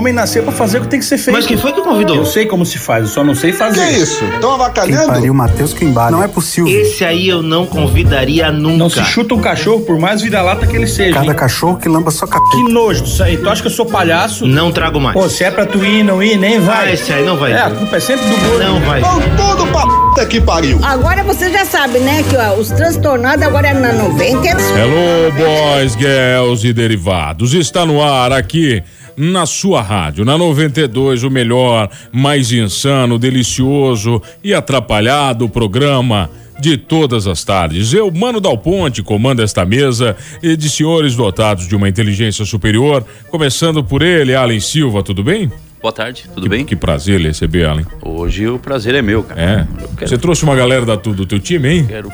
[0.00, 1.36] Homem nasceu pra fazer o que tem que ser feito.
[1.36, 2.16] Mas quem foi que convidou?
[2.16, 3.86] Eu sei como se faz, eu só não sei fazer.
[3.86, 4.24] Que isso?
[4.24, 5.06] Estão Quem avacalhando?
[5.06, 6.10] pariu, Matheus Quimbara.
[6.10, 6.68] Não é possível.
[6.70, 8.76] Esse aí eu não convidaria nunca.
[8.78, 11.14] Não se chuta um cachorro, por mais vira-lata que ele seja.
[11.14, 11.34] Cada hein?
[11.34, 12.68] cachorro que lamba sua Que capeta.
[12.72, 13.36] nojo disso aí.
[13.36, 14.46] Tu acha que eu sou palhaço?
[14.46, 15.14] Não trago mais.
[15.14, 16.92] Pô, se é pra tu ir, não ir, nem Ah, vai.
[16.94, 17.52] esse aí não vai.
[17.52, 18.64] É, a culpa é sempre do gordo.
[18.64, 19.00] Não vai.
[19.00, 20.78] Vão tudo pra puta que pariu.
[20.82, 24.48] Agora você já sabe, né, que ó, os transtornados agora é na 90.
[24.48, 27.52] Hello, boys, girls e derivados.
[27.54, 28.82] Está no ar aqui
[29.16, 36.30] na sua rádio, na 92, o melhor, mais insano, delicioso e atrapalhado programa
[36.60, 37.92] de todas as tardes.
[37.94, 43.04] Eu, Mano Dal Ponte, comando esta mesa e de senhores dotados de uma inteligência superior,
[43.30, 45.50] começando por ele, Alan Silva, tudo bem?
[45.80, 46.64] Boa tarde, tudo que, bem?
[46.66, 47.86] Que prazer receber, Alan.
[48.02, 49.40] Hoje o prazer é meu, cara.
[49.40, 49.66] É.
[49.96, 51.86] Quero, Você trouxe uma galera da, do teu time, hein?
[51.88, 52.12] quero-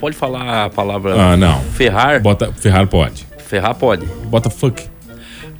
[0.00, 1.60] Pode falar a palavra Ah, não.
[1.74, 2.20] ferrar?
[2.20, 3.26] Bota, ferrar pode.
[3.48, 4.04] Ferrar pode.
[4.24, 4.82] Bota fuck.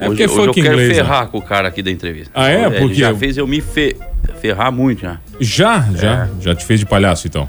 [0.01, 0.89] É hoje porque hoje eu quero inglês.
[0.89, 0.95] né?
[0.95, 2.31] ferrar com o cara aqui da entrevista.
[2.35, 2.65] Ah, é?
[2.67, 2.95] Ele Por quê?
[2.97, 3.97] já fez eu me fe-
[4.41, 5.19] ferrar muito já.
[5.41, 6.25] Já, já.
[6.25, 6.29] É.
[6.43, 7.49] Já te fez de palhaço, então.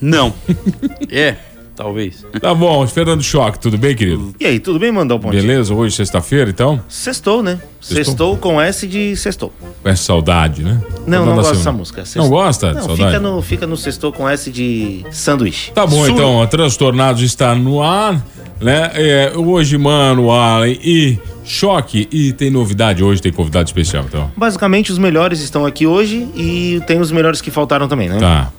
[0.00, 0.32] Não.
[1.10, 1.36] é,
[1.76, 2.26] talvez.
[2.40, 4.34] Tá bom, Fernando Choque, tudo bem, querido?
[4.40, 5.36] E aí, tudo bem, Mandar o Ponte?
[5.36, 5.72] Beleza?
[5.74, 6.82] Hoje, sexta-feira, então?
[6.88, 7.60] Sextou, né?
[7.80, 8.04] Sextou?
[8.04, 9.52] Sextou com S de sextou.
[9.82, 10.80] Com essa saudade, né?
[11.06, 12.02] Não, não gosto dessa música.
[12.16, 12.72] Não gosta?
[12.72, 13.04] Não, Saudade?
[13.12, 15.70] fica no, fica no sextou com S de sanduíche.
[15.72, 16.42] Tá bom, Su- então.
[16.42, 18.14] A Transtornados está no ar,
[18.60, 18.90] né?
[18.94, 22.08] É, hoje, mano, Alan e Choque.
[22.12, 24.30] E tem novidade hoje, tem convidado especial, então.
[24.36, 28.18] Basicamente, os melhores estão aqui hoje e tem os melhores que faltaram também, né?
[28.18, 28.50] Tá.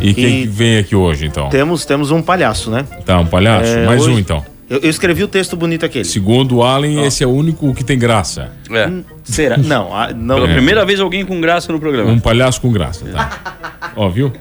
[0.00, 1.48] E quem E- que vem aqui hoje, então?
[1.48, 2.84] Temos, temos um palhaço, né?
[3.04, 3.70] Tá, um palhaço?
[3.70, 4.44] É, Mais um, hoje- então.
[4.68, 6.04] Eu, eu escrevi o texto bonito aquele.
[6.04, 8.50] Segundo o Alan, esse é o único que tem graça.
[8.70, 8.90] É.
[9.22, 9.56] Será?
[9.56, 10.34] Não, a- não.
[10.36, 12.10] Pela primeira vez alguém com graça no programa.
[12.10, 13.92] Um palhaço com graça, tá?
[13.94, 14.32] Ó, viu?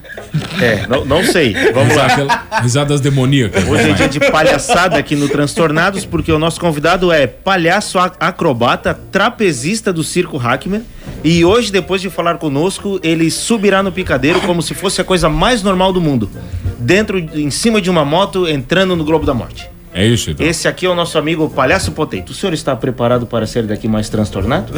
[0.59, 1.53] É, não, não sei.
[1.71, 2.07] Vamos lá.
[2.07, 3.67] Risada- Risadas demoníacas.
[3.67, 8.17] Hoje é dia de palhaçada aqui no Transtornados, porque o nosso convidado é palhaço ac-
[8.19, 10.81] acrobata, trapezista do Circo Hackmer.
[11.23, 15.29] E hoje, depois de falar conosco, ele subirá no picadeiro como se fosse a coisa
[15.29, 16.29] mais normal do mundo.
[16.79, 19.69] Dentro, em cima de uma moto, entrando no Globo da Morte.
[19.97, 20.45] É isso, então.
[20.45, 22.31] Esse aqui é o nosso amigo Palhaço Potato.
[22.31, 24.73] O senhor está preparado para ser daqui mais transtornado?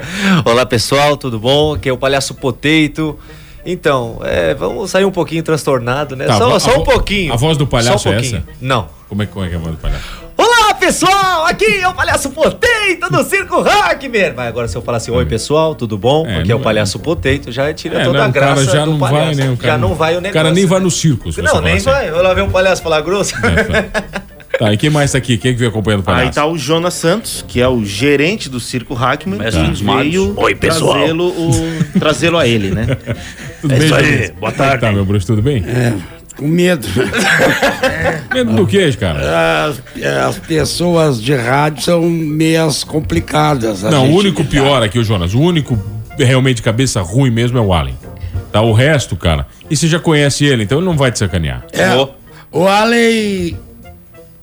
[0.46, 1.74] Olá pessoal, tudo bom?
[1.74, 3.18] Aqui é o Palhaço Potato.
[3.66, 6.24] Então, é, vamos sair um pouquinho transtornado, né?
[6.24, 7.34] Tá, só só um pouquinho.
[7.34, 8.42] a voz do palhaço um é essa?
[8.62, 8.88] Não.
[9.10, 10.04] Como é, como é que é a voz do palhaço?
[10.38, 12.58] Olá pessoal, aqui é o Palhaço Potato
[13.10, 14.32] do Circo Hackmer.
[14.34, 16.26] Mas agora se eu falar assim, oi pessoal, tudo bom?
[16.26, 18.64] É, Aqui é o Palhaço Potato, já tira É, toda não, a o cara graça
[18.72, 19.24] já do não palhaço.
[19.26, 19.50] vai, né?
[19.52, 20.42] O cara já não não- vai o o negócio.
[20.42, 21.84] cara nem vai no circo, se você Não, nem assim.
[21.84, 22.10] vai.
[22.10, 23.34] Vou lá ver um palhaço falar grosso.
[23.34, 24.22] Tá,
[24.70, 25.38] e quem mais tá aqui?
[25.38, 26.24] Quem que veio acompanhando o palhaço?
[26.26, 29.38] Aí tá o Jonas Santos, que é o gerente do Circo Hackman.
[29.38, 30.02] Mestre dos magos.
[30.04, 30.94] veio Oi, pessoal.
[30.98, 32.86] Trazê-lo o- trazê-lo a ele, né?
[33.62, 34.30] Tudo É bem, isso aí, Jonas?
[34.38, 35.64] boa Como é Tá, meu bruxo, tudo bem?
[36.36, 36.86] Com medo.
[38.32, 39.66] Medo do que, cara?
[39.66, 39.82] As,
[40.28, 43.84] as pessoas de rádio são meias complicadas.
[43.84, 45.78] A Não, o único pior aqui, o Jonas, o único
[46.18, 47.96] realmente cabeça ruim mesmo é o Allen.
[48.50, 51.64] Tá, o resto, cara, e você já conhece ele, então ele não vai te sacanear.
[51.72, 51.88] É,
[52.50, 53.56] o Allen,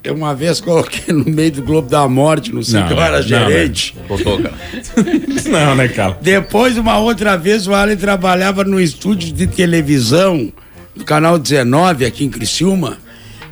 [0.03, 3.01] eu uma vez coloquei no meio do Globo da Morte, não sei Não, que eu
[3.01, 3.95] era não, gerente.
[4.07, 4.55] Botou, cara.
[5.49, 6.17] Não, né, cara?
[6.21, 10.51] Depois, uma outra vez, o Allen trabalhava no estúdio de televisão
[10.95, 12.97] do canal 19 aqui em Criciúma.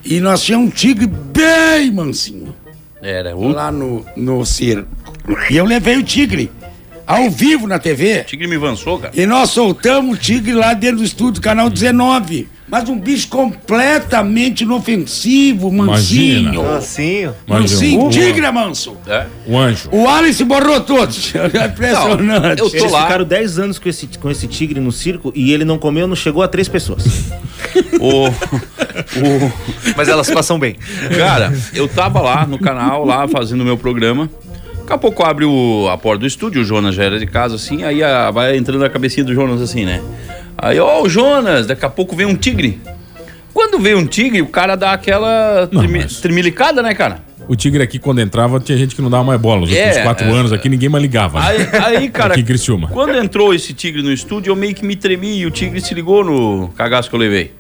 [0.06, 2.56] E nós tínhamos um tigre bem mansinho
[3.02, 4.88] Era o lá no, no circo.
[5.50, 6.52] E eu levei o tigre
[7.08, 8.24] ao vivo na TV.
[8.26, 9.14] tigre me avançou, cara.
[9.16, 12.50] E nós soltamos o tigre lá dentro do estúdio do canal 19.
[12.70, 16.50] Mas um bicho completamente inofensivo, mansinho.
[16.52, 16.64] Imagina.
[16.74, 17.36] Mansinho.
[17.48, 18.98] Mansinho, um- tigre é manso.
[19.08, 19.26] É.
[19.46, 19.88] O anjo.
[19.90, 21.34] O Alice borrou todos.
[21.38, 22.60] É impressionante.
[22.62, 23.04] eu tô Eles lá.
[23.04, 26.16] ficaram 10 anos com esse, com esse tigre no circo e ele não comeu, não
[26.16, 27.04] chegou a três pessoas.
[28.00, 29.54] O, o,
[29.96, 30.76] Mas elas passam bem.
[31.18, 34.30] Cara, eu tava lá no canal, lá fazendo o meu programa.
[34.88, 37.56] Daqui a pouco abre o, a porta do estúdio, o Jonas já era de casa,
[37.56, 40.02] assim, aí a- vai entrando a cabecinha do Jonas assim, né?
[40.58, 42.80] Aí, ó, o Jonas, daqui a pouco vem um tigre.
[43.54, 47.20] Quando vem um tigre, o cara dá aquela Não, mas- tremilicada, né, cara?
[47.50, 49.64] O tigre aqui, quando entrava, tinha gente que não dava mais bola.
[49.64, 51.38] Os É, últimos quatro é, anos aqui, ninguém mais ligava.
[51.42, 51.46] né?
[51.84, 52.88] Aí, aí, cara, Aqui em Criciúma.
[52.88, 55.94] quando entrou esse tigre no estúdio, eu meio que me tremi e o tigre se
[55.94, 57.52] ligou no cagaço que eu levei.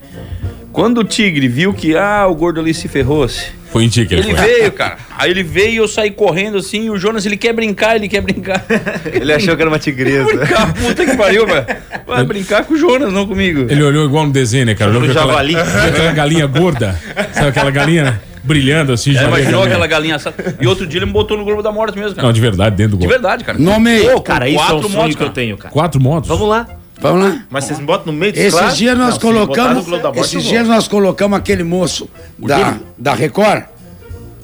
[0.77, 3.47] Quando o tigre viu que, ah, o gordo ali se ferrou-se.
[3.71, 4.45] Foi em ti que ele, Ele foi.
[4.45, 4.97] veio, cara.
[5.17, 8.07] Aí ele veio e eu saí correndo assim, e o Jonas, ele quer brincar, ele
[8.07, 8.63] quer brincar.
[9.11, 10.25] Ele achou que era uma tigresa.
[10.37, 11.65] brincar, puta que pariu, velho.
[12.05, 13.65] Vai brincar com o Jonas, não comigo.
[13.67, 14.91] Ele olhou igual no desenho, né, cara?
[14.91, 15.41] Olhou com aquela,
[15.87, 17.01] aquela galinha gorda.
[17.33, 20.55] Sabe aquela galinha brilhando assim, É, imaginou aquela galinha assada.
[20.61, 22.27] E outro dia ele me botou no Globo da Morte mesmo, cara.
[22.27, 23.13] Não, de verdade, dentro do De gol.
[23.13, 23.57] verdade, cara.
[23.57, 24.03] Nomeei.
[24.09, 25.73] Pô, com Cara, isso é um quatro sonho motos, que eu tenho, cara.
[25.73, 26.29] Quatro motos?
[26.29, 26.67] Vamos lá.
[26.99, 27.45] Vamos lá?
[27.49, 28.75] Mas vocês me botam no meio dos Esses claro?
[28.75, 29.85] dias nós Não, colocamos.
[29.85, 33.63] Da Esses dias nós colocamos aquele moço da, da Record.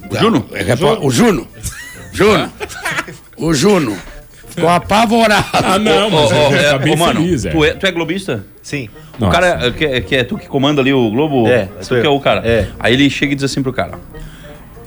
[0.09, 0.45] O Juno?
[1.01, 1.47] O Juno.
[2.11, 2.53] Juno.
[3.37, 3.97] O Juno.
[4.49, 5.47] Ficou apavorado.
[5.51, 7.49] Ah, não, mas ô, eu é, tá bem ô, mano, feliz, é.
[7.49, 8.45] tu é, tu é globista?
[8.61, 8.87] Sim.
[9.19, 11.47] O cara, é, que, é- que é tu que comanda ali o Globo?
[11.47, 12.41] É, tu sou que é o cara.
[12.47, 12.67] É.
[12.79, 13.97] Aí ele chega e diz assim pro cara: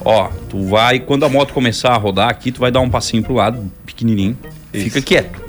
[0.04, 3.24] Ó, tu vai, quando a moto começar a rodar aqui, tu vai dar um passinho
[3.24, 4.38] pro lado, pequenininho,
[4.72, 5.42] fica quieto.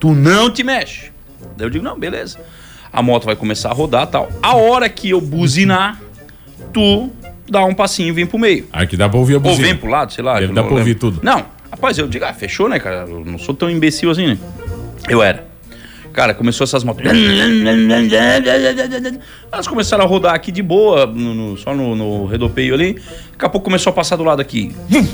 [0.00, 1.09] Tu não te mexe.
[1.60, 2.38] Daí eu digo: Não, beleza.
[2.92, 4.28] A moto vai começar a rodar tal.
[4.42, 6.00] A hora que eu buzinar,
[6.72, 7.08] tu
[7.48, 8.66] dá um passinho e vem pro meio.
[8.72, 9.66] Aí que dá pra ouvir a Ou buzina.
[9.68, 10.40] vem pro lado, sei lá.
[10.40, 11.20] Deve dar não pra ouvir tudo.
[11.22, 13.06] Não, rapaz, eu digo, ah, fechou, né, cara?
[13.08, 14.38] Eu não sou tão imbecil assim, né?
[15.08, 15.48] Eu era.
[16.12, 17.04] Cara, começou essas motos.
[19.52, 22.94] Elas começaram a rodar aqui de boa, no- no- só no, no redopeio ali.
[23.32, 24.74] Daqui a pouco começou a passar do lado aqui.
[24.88, 25.06] Vum.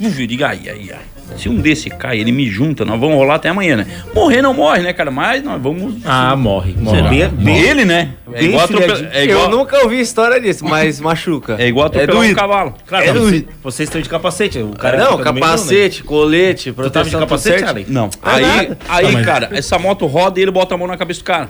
[0.00, 0.98] Eu digo, ai, ai, ai.
[1.36, 3.86] Se um desse cai, ele me junta, nós vamos rolar até amanhã, né?
[4.14, 5.10] Morrer não morre, né, cara?
[5.10, 5.94] Mas nós vamos.
[6.04, 6.74] Ah, morre.
[6.78, 7.00] morre.
[7.00, 7.08] lá.
[7.10, 8.10] Bem- bem- Ele, né?
[8.32, 9.08] É bem igual, atrope- filhadinho.
[9.12, 11.56] é igual, Eu nunca ouvi história disso, mas machuca.
[11.58, 12.34] é igual atropelar um doído.
[12.34, 12.74] cavalo.
[12.86, 13.30] Claro, É não, doido.
[13.30, 14.58] vocês, vocês estão de capacete.
[14.58, 16.74] O cara não, meio, capacete, colete, né?
[16.76, 17.90] Tu tava de proteção, tudo capacete?
[17.90, 18.10] Não.
[18.22, 18.78] Ah, aí, nada.
[18.88, 21.48] aí mas- cara, essa moto roda e ele bota a mão na cabeça do cara.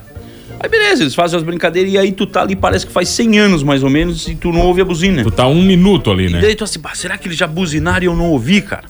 [0.61, 3.39] Aí beleza, eles fazem as brincadeiras e aí tu tá ali, parece que faz 100
[3.39, 5.23] anos mais ou menos e tu não ouve a buzina.
[5.23, 6.41] Tu tá um minuto ali, E né?
[6.41, 8.83] daí tu assim, "Bah, será que eles já buzinaram e eu não ouvi, cara?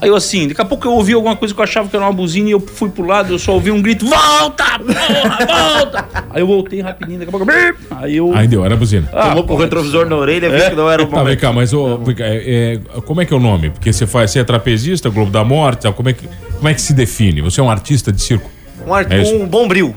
[0.00, 2.04] Aí eu assim, daqui a pouco eu ouvi alguma coisa que eu achava que era
[2.04, 6.08] uma buzina e eu fui pro lado, eu só ouvi um grito, volta, porra, volta!
[6.30, 7.78] aí eu voltei rapidinho, daqui a pouco, bip!
[7.90, 8.34] aí eu...
[8.34, 9.08] Aí deu, era a buzina.
[9.12, 11.40] Ah, Tomou com o retrovisor na orelha, viu que não era o Tá, vem momento.
[11.40, 13.70] cá, mas cá, é, é, como é que é o nome?
[13.70, 16.80] Porque você faz, você é trapezista, Globo da Morte, como é que, como é que
[16.82, 17.40] se define?
[17.40, 18.50] Você é um artista de circo?
[18.86, 19.94] Um, ar- É um bombril.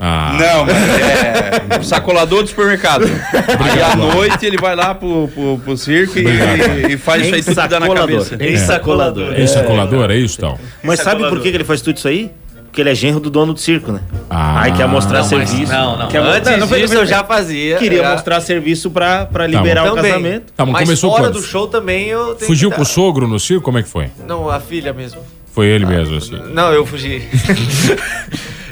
[0.00, 0.76] Ah, Não, mas
[1.80, 3.04] é sacolador do supermercado.
[3.04, 7.42] Aí à noite ele vai lá pro, pro, pro circo e, e- faz isso aí
[7.42, 8.24] tudo que dá na Ensacolador.
[8.28, 8.44] cabeça.
[8.44, 9.32] Ensacolador.
[9.34, 10.58] é sacolador, é isso, tal?
[10.82, 12.30] Mas sabe por que que ele faz tudo isso aí?
[12.66, 14.00] Porque ele é genro do dono do circo, né?
[14.28, 14.60] Ah.
[14.62, 15.72] Aí quer mostrar Não, mas- serviço.
[15.72, 16.08] não, não.
[16.08, 17.76] Quer Antes não, foi- disso eu já fazia.
[17.78, 20.12] Queria já- mostrar serviço pra, pra liberar o Também.
[20.12, 20.52] casamento.
[20.54, 21.32] Tá, mas mas começou fora quando?
[21.34, 23.62] do show também eu tenho Fugiu com o sogro no circo?
[23.64, 24.08] Como é que foi?
[24.28, 25.20] Não, a filha mesmo.
[25.52, 26.38] Foi ele mesmo, assim.
[26.52, 27.22] Não, eu fugi.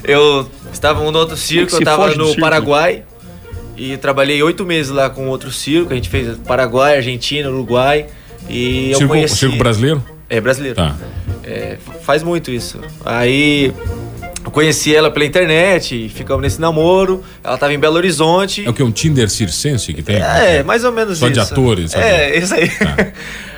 [0.07, 2.41] eu estava no outro circo, que eu estava no circo?
[2.41, 3.03] Paraguai.
[3.77, 5.93] E trabalhei oito meses lá com outro circo.
[5.93, 8.07] A gente fez Paraguai, Argentina, Uruguai.
[8.49, 9.37] E eu Circo, conheci...
[9.37, 10.03] circo brasileiro?
[10.31, 10.77] É, brasileiro.
[10.77, 10.95] Tá.
[11.45, 12.81] É, faz muito isso.
[13.05, 13.75] Aí
[14.45, 17.23] eu conheci ela pela internet, ficamos nesse namoro.
[17.43, 18.65] Ela tava em Belo Horizonte.
[18.65, 18.83] É o que?
[18.83, 20.17] Um Tinder circense que tem?
[20.17, 21.35] É, mais ou menos Só isso.
[21.35, 22.05] de atores, sabe?
[22.05, 22.71] É, isso aí.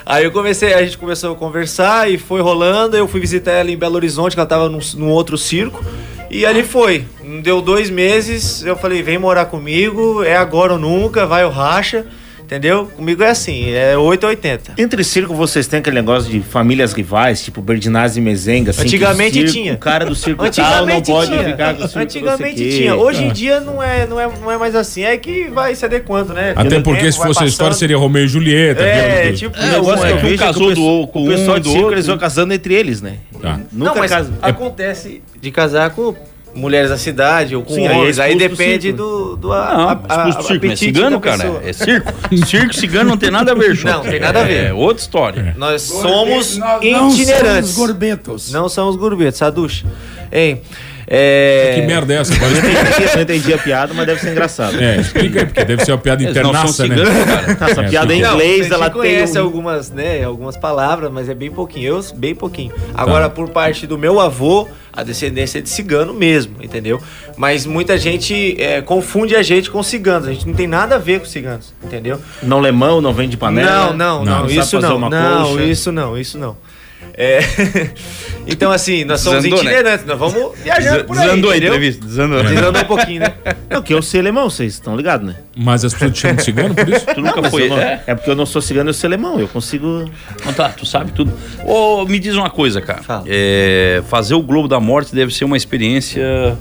[0.05, 2.97] Aí eu comecei, a gente começou a conversar e foi rolando.
[2.97, 5.85] Eu fui visitar ela em Belo Horizonte, que ela tava num, num outro circo.
[6.31, 7.07] E ali foi.
[7.43, 12.07] Deu dois meses, eu falei, vem morar comigo, é agora ou nunca, vai o racha.
[12.49, 12.87] Entendeu?
[12.97, 14.73] Comigo é assim, é 8 ou 80.
[14.79, 18.71] Entre circo vocês têm aquele negócio de famílias rivais, tipo Berdinazzi e Mezenga.
[18.71, 19.75] Assim, Antigamente circo- tinha.
[19.75, 21.45] O cara do circo tal não Antigamente pode tinha.
[21.45, 22.97] ficar com o circo Antigamente tinha.
[22.97, 23.33] Hoje em Ah.
[23.35, 25.03] dia não é, não, é, não é mais assim.
[25.05, 26.55] É que vai se adequando, né?
[26.57, 28.83] Até Pelo porque tempo, se fosse a história seria Romeu e Julieta.
[28.83, 31.25] É, tipo, O negócio é, que eu um vejo é que casou do- pessoal- com
[31.25, 31.95] o pessoal um de do circo outro.
[31.97, 33.17] eles vão casando entre eles, né?
[33.43, 33.61] Tá.
[33.71, 34.33] Nunca não, mas casam.
[34.41, 36.15] acontece de casar com
[36.55, 38.19] mulheres da cidade ou com Sim, aí é homens.
[38.19, 41.61] Aí, do depende do, do a, Não, a- a- circo, não é cigano, da cara.
[41.65, 42.13] É circo.
[42.47, 43.93] circo cigano não tem nada a ver, Choque.
[43.95, 44.67] Não, tem nada a ver.
[44.67, 45.55] É outra história.
[45.57, 47.71] Nós somos Nós não itinerantes.
[47.71, 48.53] somos gorbetos.
[48.53, 49.87] Não somos gorbetos, Saducha.
[50.33, 50.61] Hein?
[51.11, 51.73] É...
[51.75, 52.35] Que merda é essa?
[52.35, 52.69] Eu explica.
[52.81, 54.79] entendi, eu não entendi a piada, mas deve ser engraçado.
[54.79, 56.97] É, explica aí, porque deve ser uma piada não internaça, né?
[56.97, 57.25] ciganos,
[57.57, 57.71] cara.
[57.71, 58.23] Essa É, piada em sim.
[58.23, 61.51] Não, inglês, a gente ela tem conhece um- algumas, né, algumas palavras, mas é bem
[61.51, 61.87] pouquinho.
[61.97, 62.73] Eu, bem pouquinho.
[62.95, 67.01] Agora, por parte do meu avô, a descendência é de cigano mesmo, entendeu?
[67.39, 70.29] Mas muita gente é, confunde a gente com ciganos.
[70.29, 72.21] A gente não tem nada a ver com ciganos, entendeu?
[72.43, 73.71] Não lemão, não vende panela.
[73.71, 74.99] Não, não, Não, não, não isso não.
[75.09, 75.65] Não, colcha.
[75.65, 76.57] isso não, isso não.
[77.21, 77.41] É,
[78.47, 79.73] então, assim, nós somos Desandou, né?
[79.73, 82.43] itinerantes, nós vamos viajando por aí, Desandou a entrevista, desandou.
[82.45, 83.35] Desandou um pouquinho, né?
[83.69, 85.37] Não, que eu sei alemão, vocês estão ligados, né?
[85.57, 87.07] Mas as pessoas te chamam de cigano por isso?
[87.13, 87.69] Tu nunca Mas foi.
[87.69, 88.03] não- É?
[88.07, 89.39] é porque eu não sou cigano, eu sei alemão.
[89.41, 90.09] Eu consigo.
[90.41, 91.33] Então tá, tu sabe tudo.
[91.65, 93.03] Ô, me diz uma coisa, cara.
[93.03, 93.25] Fala.
[93.27, 96.57] É, fazer o Globo da Morte deve ser uma experiência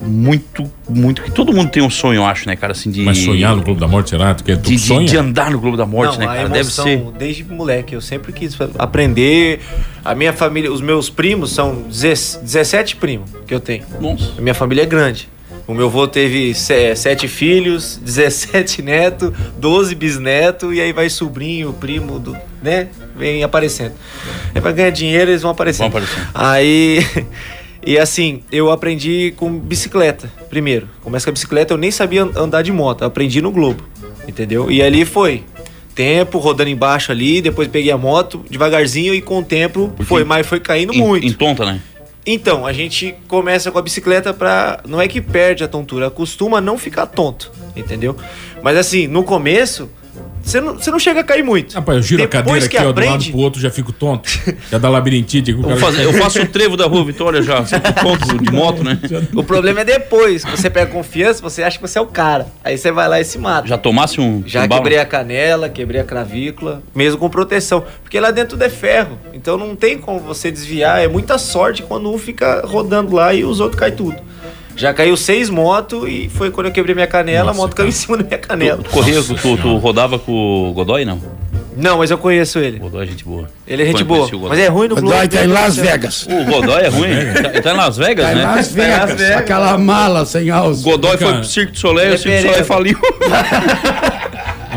[0.00, 1.22] muito, muito.
[1.22, 2.72] Que todo mundo tem um sonho, eu acho, né, cara?
[2.72, 3.02] Assim, de.
[3.02, 4.34] Mas sonhar no Globo da Morte, será?
[4.34, 5.06] Tu, quer, tu De, sonha?
[5.06, 6.48] de andar no Globo da Morte, não, né, a cara?
[6.48, 7.04] Deve emoção, ser.
[7.18, 9.60] desde moleque, eu sempre quis aprender.
[10.04, 13.84] A minha família, os meus primos são 17 primos que eu tenho.
[14.00, 14.32] Nossa.
[14.36, 15.28] A minha família é grande.
[15.66, 21.72] O meu avô teve se- sete filhos, 17 netos, 12 bisnetos, e aí vai sobrinho,
[21.72, 22.88] primo, do, né?
[23.16, 23.92] Vem aparecendo.
[24.54, 25.90] É pra ganhar dinheiro, eles vão aparecendo.
[25.90, 26.28] Vão aparecendo.
[26.34, 27.06] Aí.
[27.86, 30.88] E assim, eu aprendi com bicicleta, primeiro.
[31.02, 33.82] Começa com a bicicleta, eu nem sabia an- andar de moto, aprendi no Globo,
[34.26, 34.70] entendeu?
[34.70, 35.42] E ali foi.
[35.94, 40.44] Tempo, rodando embaixo ali, depois peguei a moto, devagarzinho, e com o tempo foi, mas
[40.46, 41.24] foi caindo Em- muito.
[41.26, 41.80] Em tonta, né?
[42.26, 44.80] Então, a gente começa com a bicicleta pra.
[44.88, 48.16] Não é que perde a tontura, costuma não ficar tonto, entendeu?
[48.62, 49.88] Mas assim, no começo,
[50.42, 51.74] você não, você não chega a cair muito.
[51.74, 53.70] Rapaz, eu giro a Depois cadeira que aqui, ó, do lado aprende- pro outro, já
[53.70, 54.28] fico tonto.
[54.70, 55.50] Já dá labirintite.
[55.50, 58.84] Eu, cara- faço- eu faço o trevo da rua Vitória já, sempre ponto de moto,
[58.84, 58.98] né?
[59.34, 62.46] O problema é depois, você pega confiança, você acha que você é o cara.
[62.62, 63.66] Aí você vai lá e se mata.
[63.66, 64.42] Já tomasse um.
[64.46, 67.82] Já um quebrei a canela, quebrei a clavícula, mesmo com proteção.
[68.02, 69.18] Porque lá dentro é ferro.
[69.32, 71.02] Então não tem como você desviar.
[71.02, 74.16] É muita sorte quando um fica rodando lá e os outros caem tudo.
[74.76, 77.92] Já caiu seis motos e foi quando eu quebrei minha canela, a moto caiu em
[77.92, 78.82] cima da minha canela.
[78.82, 81.20] Tu, corria, tu, tu rodava com o Godoy, não?
[81.76, 82.78] Não, mas eu conheço ele.
[82.78, 83.48] Godoy é gente boa.
[83.66, 84.26] Ele é gente boa.
[84.26, 84.48] o Godoy.
[84.50, 85.10] Mas é ruim no Globo.
[85.10, 85.76] Godoy tá em Las.
[85.76, 86.26] Vegas.
[86.30, 87.10] O Godoy é ruim.
[87.10, 88.42] Ele tá, tá em Las Vegas, Tá né?
[88.44, 89.14] Las Tá em Las Vegas.
[89.20, 89.36] Vegas.
[89.38, 90.82] Aquela mala sem alça.
[90.82, 92.98] Godoy foi Cara, pro Circo de Soleil, ele o Circo é de Soleil faliu.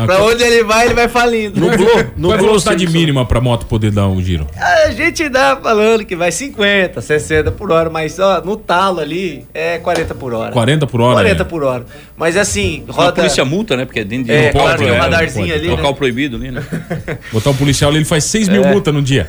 [0.06, 1.60] Pra onde ele vai, ele vai falindo.
[1.60, 4.46] Qual é a- Nublou- é a nublou velocidade mínima pra moto poder dar um giro?
[4.56, 9.46] A gente dá falando que vai 50, 60 por hora, mas ó, no talo ali
[9.54, 10.52] é 40 por hora.
[10.52, 11.14] 40 por hora?
[11.14, 11.44] 40 é?
[11.44, 11.84] por hora.
[12.16, 13.12] Mas assim, A roda.
[13.12, 13.84] polícia multa, né?
[13.84, 14.98] Porque é dentro de É, claro, tem um né?
[14.98, 15.58] radarzinho pode.
[15.58, 15.68] ali.
[15.68, 15.74] né?
[15.74, 16.62] local proibido ali, né?
[17.32, 18.70] Botar um policial ali, ele faz 6 mil É.
[18.72, 19.26] multas no dia.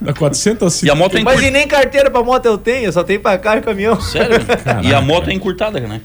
[0.00, 2.92] Dá 400 E a moto é Mas e nem carteira pra moto eu tenho, eu
[2.92, 4.00] só tenho pra carro e caminhão.
[4.00, 4.38] Sério?
[4.82, 6.00] E a moto é encurtada, né?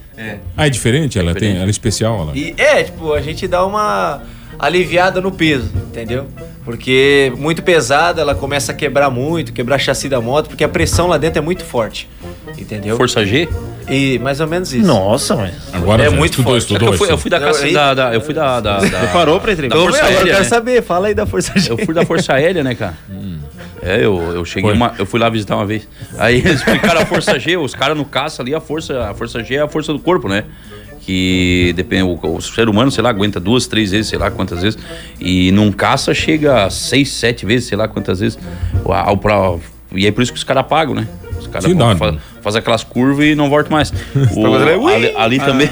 [0.56, 1.18] Ah, é diferente?
[1.20, 1.52] Ela, diferente.
[1.54, 2.20] Tem, ela é especial?
[2.30, 2.38] Ela.
[2.38, 4.22] E é, tipo, a gente dá uma
[4.60, 6.28] aliviada no peso, entendeu?
[6.66, 11.08] Porque muito pesada, ela começa a quebrar muito, quebrar chassi da moto, porque a pressão
[11.08, 12.10] lá dentro é muito forte.
[12.58, 12.98] Entendeu?
[12.98, 13.48] Força G?
[13.90, 14.86] E mais ou menos isso.
[14.86, 15.54] Nossa, mas.
[15.72, 16.64] Agora É muito estudou, forte.
[16.74, 16.92] Estudou.
[16.94, 18.60] eu fui, eu fui da caça aí- da, da- Eu fui da.
[18.60, 19.78] da, da Preparou pra entrevista?
[19.78, 20.50] Da Força agora eu Aérea, quero né?
[20.50, 21.72] saber, fala aí da Força G.
[21.72, 22.98] Eu fui da Força Aérea, né, cara?
[23.82, 25.88] É, eu, eu cheguei uma, eu fui lá visitar uma vez.
[26.18, 29.42] Aí eles explicaram a Força G, os caras no caça ali, a força, a Força
[29.44, 30.44] G é a força do corpo, né?
[31.08, 34.62] Que depende, o, o ser humano, sei lá, aguenta duas, três vezes, sei lá quantas
[34.62, 34.78] vezes.
[35.22, 38.38] E num caça chega a seis, sete vezes, sei lá quantas vezes.
[38.86, 39.56] Uau, pra,
[39.96, 41.08] e é por isso que os caras pagam, né?
[41.40, 41.64] Os caras
[41.98, 43.94] fazem faz aquelas curvas e não voltam mais.
[44.36, 44.50] O,
[44.84, 44.94] ui!
[44.94, 45.70] ali, ali também.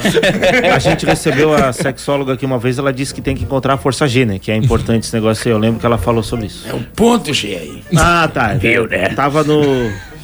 [0.74, 3.76] A gente recebeu a sexóloga aqui uma vez, ela disse que tem que encontrar a
[3.76, 4.38] força G, né?
[4.38, 5.52] Que é importante esse negócio aí.
[5.52, 6.66] Eu lembro que ela falou sobre isso.
[6.66, 7.82] É um ponto G aí.
[7.94, 8.54] Ah, tá.
[8.54, 9.10] Viu, né?
[9.10, 9.62] Tava no.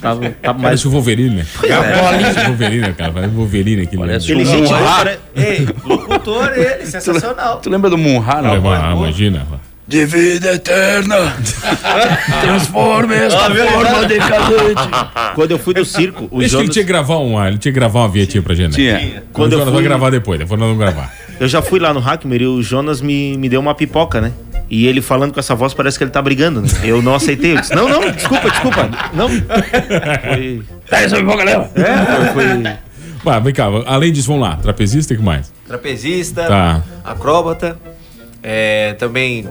[0.02, 0.62] Tava, tava mais.
[0.62, 1.46] Parece o Wolverine, né?
[1.60, 3.12] Parece o Wolverine, cara.
[3.12, 3.96] Parece o Wolverine aqui.
[3.96, 7.58] Parece Aquele um gente pare- Ei, locutor ele, sensacional.
[7.60, 8.70] Tu lembra do Munhá, não?
[8.72, 9.46] Ah, imagina.
[9.86, 11.16] De vida eterna.
[12.42, 14.88] Transforme esta forma decadente.
[15.34, 16.72] Quando eu fui do circo, o Deixa que ele Jonas.
[16.74, 18.70] tinha que gravar uma, ele tinha que gravar uma vinhetinha pra gente.
[18.70, 18.98] né?
[18.98, 18.98] Tinha.
[19.10, 21.12] Quando Quando o eu Jonas fui- vai gravar depois, depois nós vamos gravar.
[21.40, 24.32] Eu já fui lá no Hackmer e o Jonas me, me deu uma pipoca, né?
[24.74, 26.68] E ele falando com essa voz parece que ele tá brigando, né?
[26.82, 27.52] Eu não aceitei.
[27.52, 28.88] Eu disse, não, não, desculpa, desculpa.
[29.12, 29.28] Não.
[29.28, 30.62] Foi.
[30.88, 31.70] Pega essa pipoca, leva.
[31.74, 32.48] É, foi.
[32.48, 32.76] foi-
[33.22, 34.56] Vai, vem cá, além disso, vamos lá.
[34.56, 35.52] Trapezista e o que mais?
[35.68, 36.82] Trapezista, Tá.
[37.04, 37.76] acróbata,
[38.42, 39.46] é, também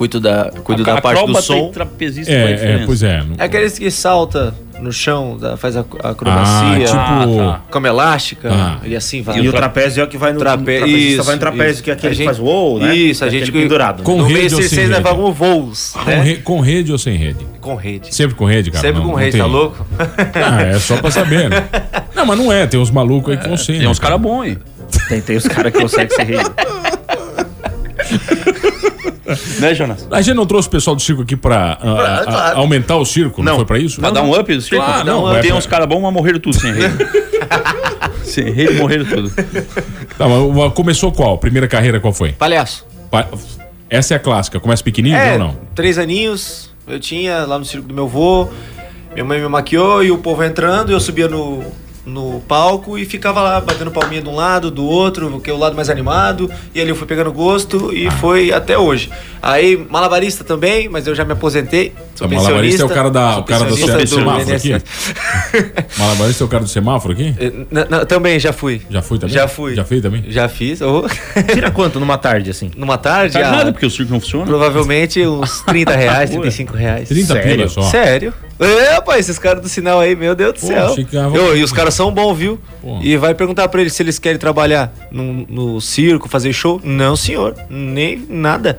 [0.00, 1.68] cuido da, cuido da parte do som.
[1.70, 3.22] trapezista, a É, é, pois é.
[3.36, 7.86] É aqueles que salta no chão, da- faz a a acrobacia, Ah, tipo- Ah, cama
[7.88, 8.78] elástica Ah.
[8.82, 9.38] e assim vai.
[9.40, 11.82] E o trapézio é o que vai no Trape- trapezista isso, vai no trapézio, isso.
[11.82, 12.96] que é aquele A que gente- faz uou, né?
[12.96, 14.02] Isso, a Que é gente aquele pendurado.
[14.02, 15.02] Com no rede ou sem rede?
[15.02, 16.22] fazemos voos, Com, né?
[16.22, 17.46] re- com rede ou sem rede?
[17.60, 18.14] Com rede.
[18.14, 18.80] Sempre com rede, cara?
[18.80, 19.86] Sempre Não- com não rede, tem- tá louco?
[20.34, 21.62] Ah, é só pra saber, né?
[22.16, 23.74] Não, mas não é, tem uns malucos aí que vão sem.
[23.76, 24.58] Tem né, uns caras bons, hein?
[25.10, 26.38] Tem, tem os caras que conseguem ser rei.
[29.60, 30.06] Né, Jonas?
[30.10, 32.58] A gente não trouxe o pessoal do circo aqui pra ah, ah, claro.
[32.58, 33.56] aumentar o circo, não, Não.
[33.56, 34.00] foi pra isso?
[34.00, 34.84] Pra dar um up do circo?
[34.84, 36.94] Claro, não, não, é tem pra- uns caras bons, mas morreram tudo sem rede.
[38.24, 39.30] sem rede, morreram tudo.
[40.16, 41.38] Tá, mas começou qual?
[41.38, 42.32] Primeira carreira qual foi?
[42.32, 42.86] Palhaço.
[43.10, 43.26] Pa-
[43.88, 44.60] Essa é a clássica.
[44.60, 45.56] Começa pequenininho É, ou não?
[45.74, 48.48] três aninhos, eu tinha lá no circo do meu avô,
[49.12, 51.64] minha mãe me maquiou e o povo entrando, eu subia no,
[52.10, 55.56] no palco e ficava lá batendo palminha de um lado, do outro, que é o
[55.56, 59.10] lado mais animado, e ali eu fui pegando gosto e foi até hoje.
[59.40, 61.92] Aí, malabarista também, mas eu já me aposentei.
[62.20, 64.76] Sou O malabarista é o cara, da, o cara do, se- semáforo aqui?
[65.98, 67.34] Malabarista é o cara do semáforo aqui?
[67.38, 68.82] Eh, n- n- também já fui.
[68.90, 69.34] Já foi também?
[69.34, 69.74] Já fui.
[69.74, 70.24] Já fez também?
[70.28, 70.82] Já fiz.
[70.82, 71.06] ô.
[71.50, 72.70] Tira quanto numa tarde, assim?
[72.76, 74.44] Numa tarde, Sabe ah, nada, porque o circo não funciona.
[74.44, 77.08] provavelmente uns 30 reais, 35 reais.
[77.08, 77.50] 30 Sério?
[77.56, 77.82] pila só.
[77.84, 78.34] Sério?
[78.58, 80.94] É, rapaz, esses caras do sinal aí, meu Deus do Pô, céu.
[81.50, 82.60] Ô, e os caras são bons, viu?
[82.82, 82.98] Pô.
[83.02, 86.78] E vai perguntar pra eles se eles querem trabalhar no, no circo, fazer show.
[86.84, 87.54] Não, senhor.
[87.70, 88.78] Nem nada.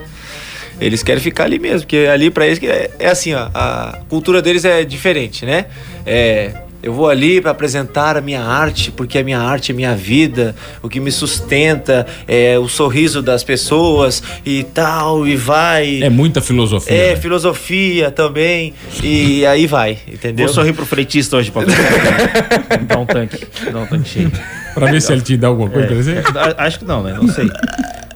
[0.81, 3.99] Eles querem ficar ali mesmo, porque ali pra eles que é, é assim, ó, a
[4.09, 5.67] cultura deles é diferente, né?
[6.05, 6.51] É
[6.83, 10.55] Eu vou ali para apresentar a minha arte, porque a minha arte é minha vida,
[10.81, 16.01] o que me sustenta é o sorriso das pessoas e tal, e vai.
[16.01, 16.91] É muita filosofia.
[16.97, 17.15] É, né?
[17.17, 18.73] filosofia também.
[19.03, 20.47] E aí vai, entendeu?
[20.47, 21.61] Vou sorrir pro freitista hoje pra
[22.87, 23.45] dar um tanque.
[23.71, 24.31] Dar um tanque cheio.
[24.73, 26.23] Pra ver se ele te dá alguma coisa pra dizer.
[26.35, 27.13] A- Acho que não, né?
[27.13, 27.47] Não sei.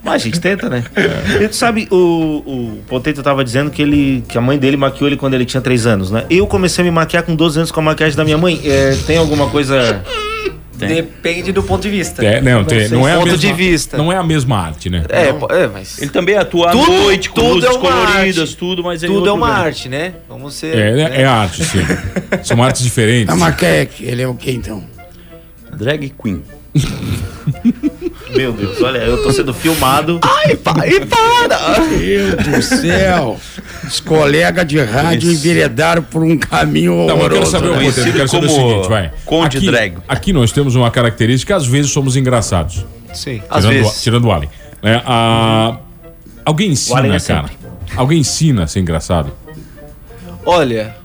[0.05, 0.83] Mas a gente tenta, né?
[1.41, 5.07] E tu sabe, o, o Potato tava dizendo que, ele, que a mãe dele maquiou
[5.09, 6.25] ele quando ele tinha 3 anos, né?
[6.29, 8.61] Eu comecei a me maquiar com 12 anos com a maquiagem da minha mãe.
[8.63, 10.03] É, tem alguma coisa.
[10.77, 12.23] Depende do ponto de vista.
[12.23, 13.97] É, não, tem- não é a ponto mesma, de vista.
[13.97, 15.05] Não é a mesma arte, né?
[15.09, 15.29] É,
[15.63, 18.57] é, mas Ele também atua à Tudo- noite, com tudo luzes é uma coloridas, arte.
[18.57, 19.65] tudo, mas em tudo é outro uma lugar.
[19.67, 20.13] arte, né?
[20.29, 20.77] Vamos ser.
[20.77, 21.21] É, é, né?
[21.21, 21.79] é arte, sim.
[22.43, 23.33] São artes diferentes.
[23.33, 24.83] A maquete, ele é o que então?
[25.77, 26.43] Drag Queen.
[28.35, 30.19] Meu Deus, olha, eu tô sendo filmado.
[30.21, 31.79] Ai, pai, para!
[31.79, 33.39] Meu Deus do céu!
[33.85, 37.51] Os colegas de rádio enveredaram por um caminho Não, mas eu quero horroroso.
[37.51, 37.87] saber o né?
[37.87, 39.11] Eu quero saber o como seguinte, vai.
[39.25, 39.97] Conde aqui, Drag.
[40.07, 42.85] Aqui nós temos uma característica, às vezes somos engraçados.
[43.13, 43.97] Sim, às tirando, vezes.
[43.99, 44.49] O, tirando o Alien.
[44.83, 45.01] né?
[45.05, 45.77] Ah,
[46.43, 47.49] alguém ensina, Alien é cara.
[47.95, 49.31] Alguém ensina a ser engraçado.
[50.45, 50.95] Olha,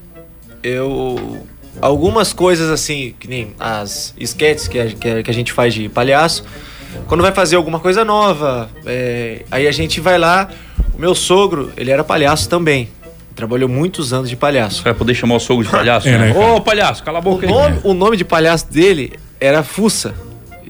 [0.62, 1.46] eu.
[1.80, 6.44] Algumas coisas assim, que nem as a, que a, que a gente faz de palhaço,
[7.06, 10.48] quando vai fazer alguma coisa nova, é, aí a gente vai lá.
[10.94, 12.88] O meu sogro, ele era palhaço também.
[13.34, 14.82] Trabalhou muitos anos de palhaço.
[14.82, 16.06] Vai poder chamar o sogro de palhaço?
[16.10, 16.38] É, né, né?
[16.54, 17.52] Ô, palhaço, cala a O boca aí.
[17.52, 20.14] nome, o nome de palhaço dele era Fussa.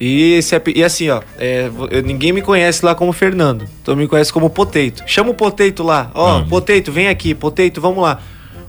[0.01, 1.69] E, esse, ape- e assim, ó, é,
[2.05, 3.67] ninguém me conhece lá como Fernando.
[3.83, 5.03] Então me conhece como Poteito.
[5.07, 6.11] Chama o Poteito lá.
[6.15, 6.45] Ó, Ah.
[6.49, 7.35] Poteito, vem aqui.
[7.35, 8.19] Poteito, vamos lá.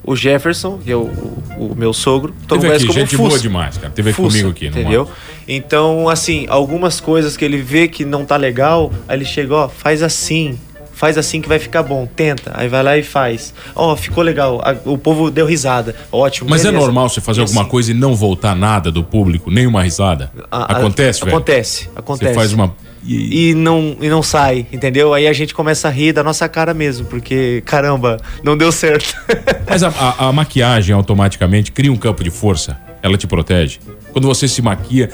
[0.03, 3.15] O Jefferson, que é o, o- o meu sogro, todo mundo Teve aqui, como gente
[3.15, 3.29] Fussa.
[3.29, 3.93] boa demais, cara.
[3.93, 4.67] Teve Fussa, comigo aqui.
[4.67, 5.07] Entendeu?
[5.47, 9.69] Então, assim, algumas coisas que ele vê que não tá legal, aí ele chega, ó,
[9.69, 10.57] faz assim.
[10.93, 12.51] Faz assim que vai ficar bom, tenta.
[12.53, 13.55] Aí vai lá e faz.
[13.75, 14.61] Ó, ficou legal.
[14.63, 15.95] a- o povo deu risada.
[16.11, 16.47] Ótimo.
[16.47, 16.85] Mas é beleza.
[16.85, 20.31] normal você fazer alguma coisa e não voltar nada do público, nem uma risada?
[20.51, 21.31] a- a- acontece, velho?
[21.35, 22.29] Acontece, acontece.
[22.31, 22.75] Você faz uma.
[23.03, 25.13] E, e não, e não sai, entendeu?
[25.13, 29.15] Aí a gente começa a rir da nossa cara mesmo, porque, caramba, não deu certo.
[29.67, 32.77] Mas a, a- a maquiagem automaticamente cria um campo de força.
[33.01, 33.79] Ela te protege.
[34.11, 35.09] Quando você se maquia,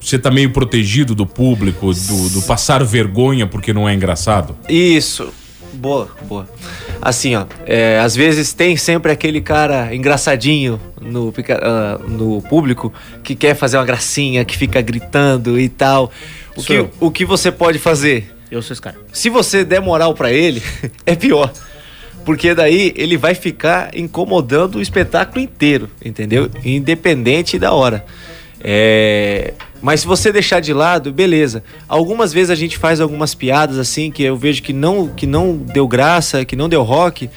[0.00, 4.56] você, tá meio protegido do público, do, do passar vergonha porque não é engraçado.
[4.68, 5.28] Isso.
[5.74, 6.48] Boa, boa.
[7.02, 12.90] Assim, ó, é, às vezes tem sempre aquele cara engraçadinho no, ah, no público
[13.22, 16.10] que quer fazer uma gracinha, que fica gritando e tal.
[16.56, 16.90] O Sou que, eu.
[17.00, 18.34] o que você pode fazer?
[18.50, 18.96] Eu sou esse cara.
[19.12, 20.62] Se você der moral pra ele,
[21.04, 21.52] é pior.
[22.24, 26.50] Porque daí ele vai ficar incomodando o espetáculo inteiro, entendeu?
[26.64, 28.04] Independente da hora.
[28.60, 31.62] É, Mas se você deixar de lado, beleza.
[31.88, 35.56] Algumas vezes a gente faz algumas piadas assim que eu vejo que não, que não
[35.56, 37.30] deu graça, que não deu rock.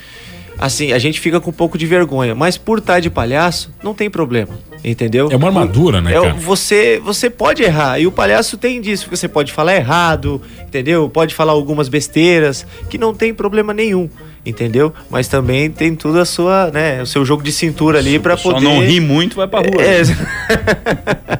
[0.58, 2.34] Assim, a gente fica com um pouco de vergonha.
[2.34, 4.58] Mas por estar de palhaço, não tem problema.
[4.83, 5.27] Entendeu?
[5.29, 6.33] É uma armadura, né, É cara?
[6.35, 7.99] você, você pode errar.
[7.99, 9.07] E o palhaço tem disso.
[9.11, 11.09] Você pode falar errado, entendeu?
[11.09, 14.09] Pode falar algumas besteiras, que não tem problema nenhum,
[14.45, 14.93] entendeu?
[15.09, 17.01] Mas também tem tudo a sua, né?
[17.01, 18.63] O seu jogo de cintura ali pra Só poder.
[18.63, 19.81] não ri muito, vai pra rua.
[19.83, 20.01] É,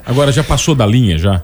[0.06, 1.42] Agora já passou da linha, já?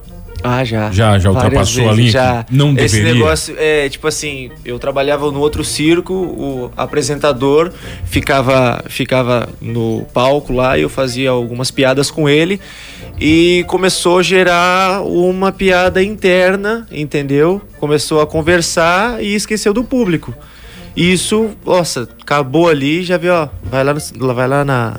[0.47, 0.91] Ah, já.
[0.91, 2.45] Já- já ultrapassou a vezes, linha Já.
[2.51, 3.13] não Esse deveria.
[3.13, 7.71] negócio é tipo assim, eu trabalhava no outro circo, o apresentador
[8.05, 12.59] ficava ficava no palco lá e eu fazia algumas piadas com ele
[13.19, 17.61] e começou a gerar uma piada interna, entendeu?
[17.79, 20.33] Começou a conversar e esqueceu do público.
[20.95, 24.93] Isso, nossa, acabou ali, já viu, ó, vai lá no, vai lá na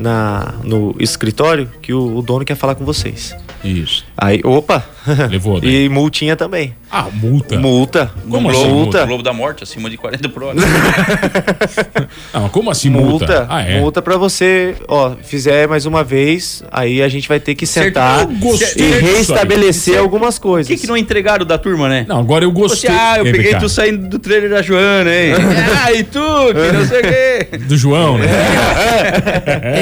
[0.00, 3.34] na no escritório que o, o dono quer falar com vocês.
[3.62, 4.06] Isso.
[4.16, 4.82] Aí, opa!
[5.30, 5.68] Levou, né?
[5.68, 6.74] E multinha também.
[6.90, 7.58] Ah, multa.
[7.58, 8.10] Multa.
[8.28, 9.06] Como Globo, assim, multa?
[9.06, 10.56] Globo da Morte, acima de 40 por hora.
[12.34, 13.10] Não, como assim multa?
[13.10, 13.46] Multa.
[13.48, 13.78] Ah, é?
[13.80, 18.26] Multa pra você, ó, fizer mais uma vez, aí a gente vai ter que sentar
[18.26, 20.66] gostei e reestabelecer algumas Por coisas.
[20.74, 22.04] que, que não entregaram da turma, né?
[22.08, 22.90] Não, agora eu Você, gostei.
[22.90, 25.32] ah, eu Ei, peguei tu saindo do trailer da Joana, hein?
[25.84, 27.58] ah, e tu, que não sei o quê.
[27.58, 28.26] Do João, né?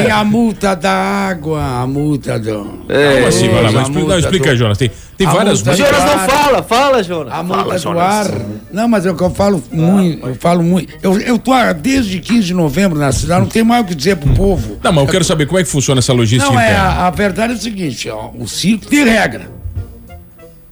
[0.09, 2.85] Tem a multa da água, a multa do.
[2.89, 4.79] É, Como assim, vai lá, mas explica, não, explica aí, do- Jonas.
[4.79, 5.79] Tem, tem a várias multas.
[5.79, 7.33] Jonas não fala, fala, Jonas.
[7.35, 8.03] A multa fala, do Jonas.
[8.03, 8.31] ar.
[8.73, 10.95] Não, mas é o que eu falo muito, eu falo muito.
[11.03, 14.17] Eu, eu tô desde 15 de novembro na cidade, não tem mais o que dizer
[14.17, 14.79] pro povo.
[14.83, 17.11] Não, mas eu quero saber como é que funciona essa logística Não, é, a, a
[17.11, 19.59] verdade é o seguinte, ó, o circo tem regra.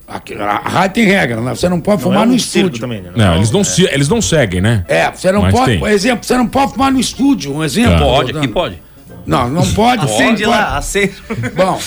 [0.09, 1.53] Aqui, a, rádio tem regra, né?
[1.53, 2.79] você não pode Não fumar é no um estúdio.
[2.81, 3.11] também, né?
[3.16, 4.85] Não, eles não, se- eles não seguem, né?
[4.87, 5.79] É, você não Mas pode, tem.
[5.81, 7.92] por exemplo, você não pode fumar no estúdio, um exemplo.
[7.99, 8.05] Tá.
[8.05, 8.86] Pode, aqui pode.
[9.27, 10.05] Não, não pode.
[10.05, 10.47] Acende pode.
[10.47, 11.15] lá, acende.
[11.57, 11.81] Bom,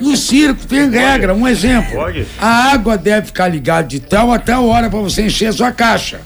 [0.00, 1.94] no circo tem regra, um exemplo.
[1.96, 2.26] Pode.
[2.40, 5.72] A água deve ficar ligada de tal a tal hora pra você encher a sua
[5.72, 6.20] caixa.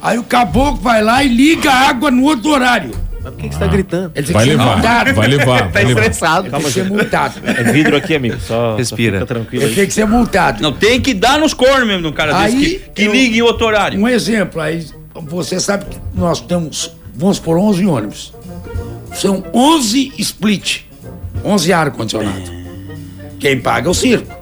[0.00, 2.92] Aí o caboclo vai lá e liga a água no outro horário.
[3.22, 4.12] Mas por que, que você tá gritando?
[4.14, 5.14] Ele tem Vai levar, multado.
[5.14, 6.00] vai levar, Tá vai levar.
[6.02, 6.46] estressado.
[6.46, 7.34] Ele tem que ser multado.
[7.44, 8.36] É vidro aqui, amigo.
[8.38, 9.18] Só, Respira.
[9.18, 9.76] Só fica tranquilo Ele aí.
[9.76, 10.62] tem que ser multado.
[10.62, 13.36] Não, tem que dar nos cornos mesmo um cara Aí, desse que, que eu- liga
[13.36, 13.98] em outro horário.
[14.00, 18.32] Um exemplo, aí você sabe que nós temos, vamos por 11 ônibus.
[19.16, 20.82] São 11 split,
[21.44, 22.50] 11 ar-condicionado.
[23.38, 24.34] Quem paga é o circo.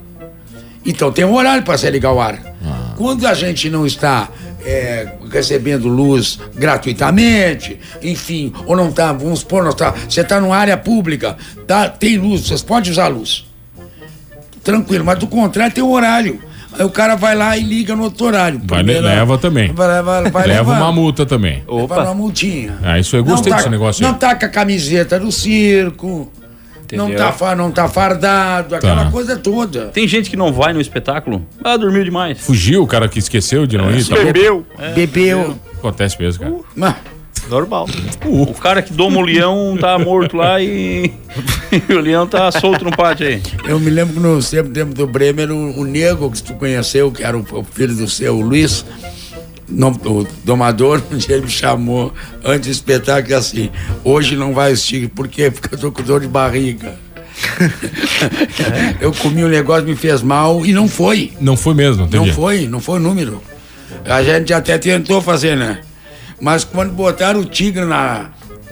[0.84, 2.38] Então tem um horário para você ligar o ar.
[2.96, 4.28] Quando a gente não está
[4.64, 10.56] é, recebendo luz gratuitamente, enfim, ou não está, vamos supor, nós tá, você está numa
[10.56, 13.44] área pública, tá, tem luz, vocês podem usar luz.
[14.62, 16.40] Tranquilo, mas do contrário tem um horário.
[16.78, 18.60] Aí o cara vai lá e liga no outro horário.
[18.64, 19.72] Vai, Primeiro- leva também.
[19.72, 20.82] Vai, vai, vai Leva levar.
[20.84, 21.62] uma multa também.
[21.68, 22.76] Leva uma multinha.
[22.82, 24.18] Ah, isso eu gostei Não desse tá- negócio Não aí.
[24.18, 26.30] tá com a camiseta do circo.
[26.92, 29.10] Não tá, não tá fardado, aquela Tá.
[29.10, 29.86] coisa toda.
[29.86, 32.38] Tem gente que não vai no espetáculo, ah, dormiu demais.
[32.40, 34.04] Fugiu o cara que esqueceu de não ir.
[34.06, 34.14] tá?
[34.16, 34.64] Bebeu.
[34.94, 35.58] Bebeu.
[35.78, 36.54] Acontece mesmo, cara.
[36.76, 36.94] Mas,
[37.48, 37.86] Normal.
[38.24, 41.12] O cara que doma o leão tá morto lá e,
[41.88, 43.42] e o leão tá solto no pátio aí.
[43.66, 47.12] eu me lembro que no tempo, tempo do Bremer, o, o nego que tu conheceu,
[47.12, 48.84] que era o, o filho do seu Luiz,
[49.68, 52.12] no- o domador, um dia ele me chamou
[52.44, 53.70] antes do espetáculo assim:
[54.02, 55.50] hoje não vai assistir, por quê?
[55.50, 56.94] Porque eu tô com dor de barriga.
[59.00, 61.32] eu comi um negócio, me fez mal e não foi.
[61.40, 62.32] Não foi mesmo, Não entendi.
[62.32, 63.42] foi, não foi o número.
[64.04, 65.80] A gente até tentou fazer, né?
[66.44, 68.26] Mas quando botaram o tigre na.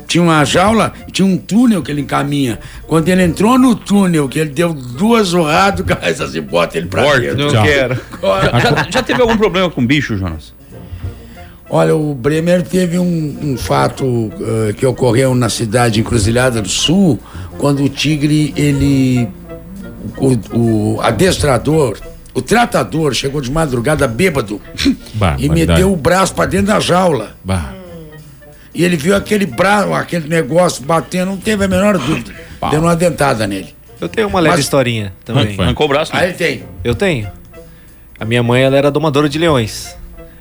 [0.07, 2.59] Tinha uma jaula e tinha um túnel que ele encaminha.
[2.87, 6.77] Quando ele entrou no túnel, que ele deu duas zorradas, o cara disse assim, bota
[6.77, 7.21] ele pra Morto.
[7.21, 7.51] dentro.
[7.51, 7.95] Não quero.
[8.61, 10.53] Já, já teve algum problema com bicho, Jonas?
[11.71, 16.69] Olha, o Bremer teve um, um fato eh, que ocorreu na cidade de Encruzilhada do
[16.69, 17.19] Sul,
[17.57, 19.27] quando o tigre, ele.
[20.19, 21.97] O, o adestrador,
[22.35, 25.49] o tratador, chegou de madrugada bêbado e Barbaridade.
[25.67, 27.37] meteu o braço pra dentro da jaula.
[27.45, 27.73] Bah.
[28.75, 32.33] E ele viu aquele braço, aquele negócio batendo, não teve a menor dúvida.
[32.71, 33.75] Deu uma dentada nele.
[34.01, 35.55] Eu tenho uma leve Mas- historinha também.
[35.55, 35.65] Foi.
[35.65, 36.11] Arrancou o braço?
[36.15, 36.63] Aí ele tem.
[36.83, 37.29] Eu tenho.
[38.19, 39.95] A minha mãe, ela era domadora de leões.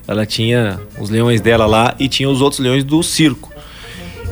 [0.07, 3.51] Ela tinha os leões dela lá e tinha os outros leões do circo.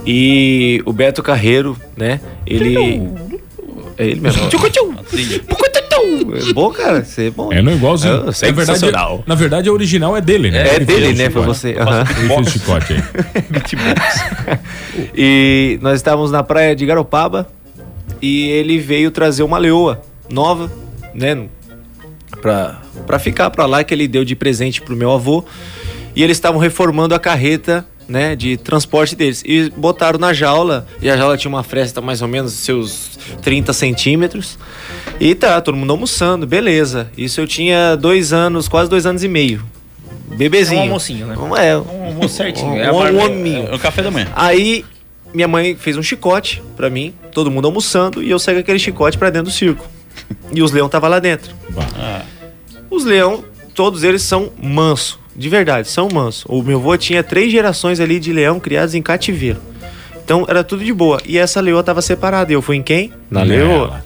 [0.06, 2.20] E o Beto Carreiro, né?
[2.46, 3.02] Ele.
[3.98, 4.50] É ele mesmo.
[6.02, 7.04] É bom, cara.
[7.04, 7.52] Você é bom.
[7.52, 8.14] É no igualzinho.
[8.14, 10.68] É, na, verdade, na verdade, a original é dele, né?
[10.68, 11.30] É Ele dele, né?
[11.30, 11.76] Foi você.
[11.80, 12.04] Aham.
[12.20, 13.04] Ele chicote aí.
[15.16, 17.48] E nós estávamos na praia de Garopaba
[18.22, 20.72] e ele veio trazer uma leoa nova,
[21.14, 21.48] né?
[22.42, 25.44] Pra, pra ficar pra lá que ele deu de presente pro meu avô.
[26.16, 28.36] E eles estavam reformando a carreta, né?
[28.36, 29.42] De transporte deles.
[29.46, 30.86] E botaram na jaula.
[31.02, 34.58] E a jaula tinha uma fresta mais ou menos seus 30 centímetros.
[35.20, 37.10] E tá, todo mundo almoçando, beleza.
[37.18, 39.64] Isso eu tinha dois anos, quase dois anos e meio.
[40.36, 40.78] Bebezinho.
[40.80, 41.38] É um almocinho, né?
[41.38, 42.72] Um- É, Um almoço certinho.
[42.74, 43.68] Um- É um barba- hominho.
[43.70, 44.28] É o café da manhã.
[44.36, 44.86] Aí
[45.34, 48.80] minha mãe fez um chicote pra mim, todo mundo almoçando, e eu saí com aquele
[48.80, 49.86] chicote pra dentro do circo.
[50.54, 51.54] E os leão tava lá dentro.
[51.70, 52.24] Bah.
[52.90, 53.44] Os leão,
[53.76, 56.48] todos eles são manso, de verdade, são manso.
[56.50, 59.60] O meu avô tinha três gerações ali de leão criados em cativeiro.
[60.24, 61.20] Então era tudo de boa.
[61.26, 62.52] E essa leoa tava separada.
[62.52, 63.12] E eu fui em quem?
[63.32, 64.04] Na leoa.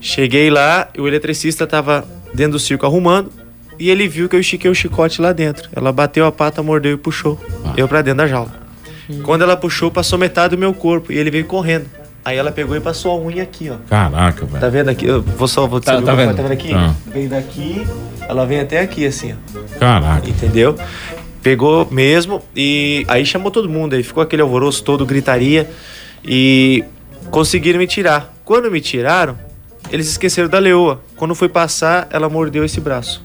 [0.00, 3.30] Cheguei lá, o eletricista tava dentro do circo arrumando.
[3.78, 5.68] E ele viu que eu estiquei o chicote lá dentro.
[5.74, 7.38] Ela bateu a pata, mordeu e puxou.
[7.76, 8.52] Eu pra dentro da jaula.
[9.22, 11.12] Quando ela puxou, passou metade do meu corpo.
[11.12, 11.86] E ele veio correndo.
[12.28, 13.76] Aí ela pegou e passou a unha aqui, ó.
[13.88, 14.60] Caraca, velho.
[14.60, 15.06] Tá vendo aqui?
[15.06, 16.26] Eu vou só vou Tá- tá como é?
[16.26, 16.36] vendo?
[16.36, 16.70] Tá vendo aqui?
[16.72, 16.94] Tá.
[17.06, 17.86] Veio daqui,
[18.28, 19.78] ela vem até aqui, assim, ó.
[19.78, 20.28] Caraca.
[20.28, 20.76] Entendeu?
[21.42, 25.70] Pegou mesmo e aí chamou todo mundo, aí ficou aquele alvoroço todo, gritaria
[26.22, 26.84] e
[27.30, 28.34] conseguiram me tirar.
[28.44, 29.38] Quando me tiraram,
[29.90, 31.00] eles esqueceram da leoa.
[31.16, 33.24] Quando foi passar, ela mordeu esse braço.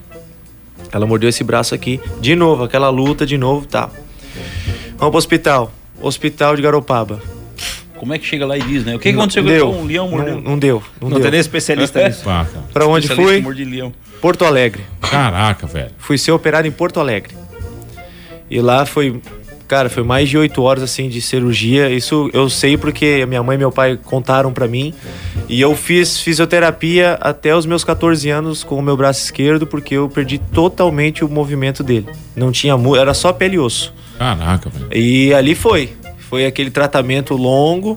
[0.94, 3.90] Ela mordeu esse braço aqui, de novo, aquela luta de novo, tá.
[4.98, 5.74] Vamos pro hospital.
[6.02, 7.20] Hospital de Garopaba.
[8.04, 8.94] Como é que chega lá e diz, né?
[8.96, 9.72] O que, que aconteceu deu.
[9.72, 10.36] com o leão mordeu?
[10.36, 10.84] Não, não deu.
[11.00, 11.22] Não, Não deu.
[11.22, 12.26] tem nem especialista nisso.
[12.26, 12.66] Bah, cara.
[12.74, 13.42] Pra onde fui?
[14.20, 14.84] Porto Alegre.
[15.00, 15.92] Caraca, velho.
[15.98, 17.34] fui ser operado em Porto Alegre.
[18.52, 19.22] E lá foi,
[19.70, 21.90] cara, foi mais de oito horas assim de cirurgia.
[21.90, 24.94] Isso eu sei porque minha mãe e meu pai contaram pra mim.
[25.48, 29.96] E eu fiz fisioterapia até os meus 14 anos com o meu braço esquerdo porque
[29.96, 32.08] eu perdi totalmente o movimento dele.
[32.36, 33.94] Não tinha, era só pele e osso.
[34.20, 34.88] Caraca, velho.
[34.94, 35.94] E ali foi.
[36.34, 37.96] Foi aquele tratamento longo.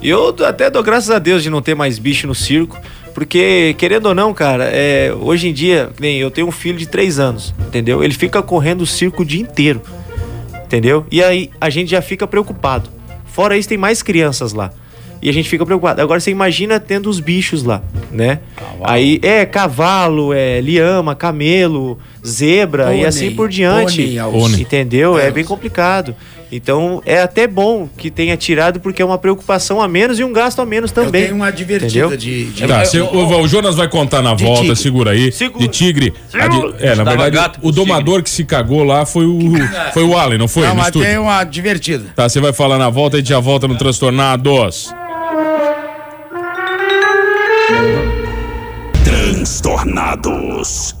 [0.00, 2.78] E eu até dou graças a Deus de não ter mais bicho no circo.
[3.12, 6.86] Porque, querendo ou não, cara, é, hoje em dia, nem eu tenho um filho de
[6.88, 8.02] três anos, entendeu?
[8.02, 9.82] Ele fica correndo o circo o dia inteiro,
[10.64, 11.04] entendeu?
[11.12, 12.88] E aí a gente já fica preocupado.
[13.26, 14.70] Fora isso, tem mais crianças lá.
[15.22, 16.02] E a gente fica preocupado.
[16.02, 18.40] Agora você imagina tendo os bichos lá, né?
[18.82, 24.02] Aí é cavalo, é liama, camelo, zebra e assim por diante.
[24.02, 24.60] pônei, aos- Pônei.
[24.60, 25.18] Entendeu?
[25.18, 26.14] É É, bem complicado.
[26.56, 30.32] Então é até bom que tenha tirado, porque é uma preocupação a menos e um
[30.32, 31.22] gasto a menos também.
[31.22, 32.16] Eu tenho uma divertida Entendeu?
[32.16, 34.76] de, de- Tá, cê- o, o Jonas vai contar na volta, tigre.
[34.76, 35.30] segura aí.
[35.32, 36.14] De tigre.
[36.32, 39.40] A de- é, na verdade, gato o domador que se cagou lá foi o.
[39.92, 40.66] Foi o Allen, não foi?
[40.66, 41.08] Não, mas estúdio.
[41.08, 42.04] tem uma divertida.
[42.14, 44.92] Tá, você vai falar na volta e a gente já volta no Transtornados.
[49.04, 50.94] Transtornados.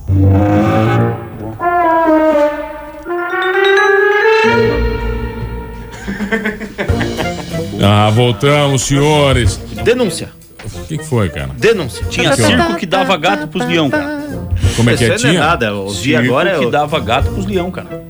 [7.84, 9.56] Ah, voltamos, senhores.
[9.84, 10.28] Denúncia.
[10.74, 11.50] O que, que foi, cara?
[11.58, 12.04] Denúncia.
[12.08, 14.22] Tinha circo que dava gato pros leão, cara.
[14.76, 15.14] Como é que é?
[15.14, 15.46] Isso não é Tinha?
[15.46, 15.74] nada.
[15.74, 16.58] Os dias Circo agora é.
[16.58, 18.02] que dava gato pros leão, cara.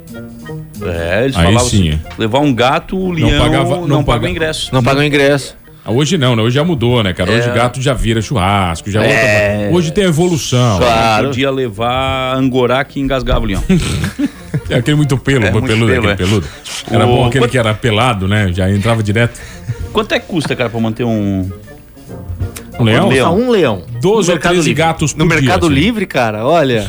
[0.82, 1.90] É, eles Aí falavam sim.
[1.90, 4.70] assim, levar um gato, o leão não, pagava- não paga paga- o ingresso.
[4.72, 5.56] Não paga o ingresso.
[5.84, 6.42] Ah, Hoje não, né?
[6.42, 7.30] Hoje já mudou, né, cara?
[7.30, 7.52] Hoje É.
[7.52, 9.76] gato já vira churrasco, já é outra...
[9.76, 10.78] Hoje tem evolução.
[10.78, 11.28] Claro.
[11.28, 13.62] Podia levar angorá que engasgava o leão.
[14.70, 16.16] É aquele muito pelo, É, muito peludo, pelo, aquele é.
[16.16, 16.46] peludo.
[16.90, 18.52] Era O- bom aquele quanto- que era pelado, né?
[18.52, 19.40] Já entrava direto.
[19.92, 21.50] Quanto é que custa, cara, pra manter um...
[22.78, 23.08] Um leão?
[23.38, 23.82] um leão.
[24.00, 24.74] 12 No ou Mercado 13 Livre.
[24.82, 25.74] gatos por No Mercado dia, assim.
[25.74, 26.86] Livre, cara, olha.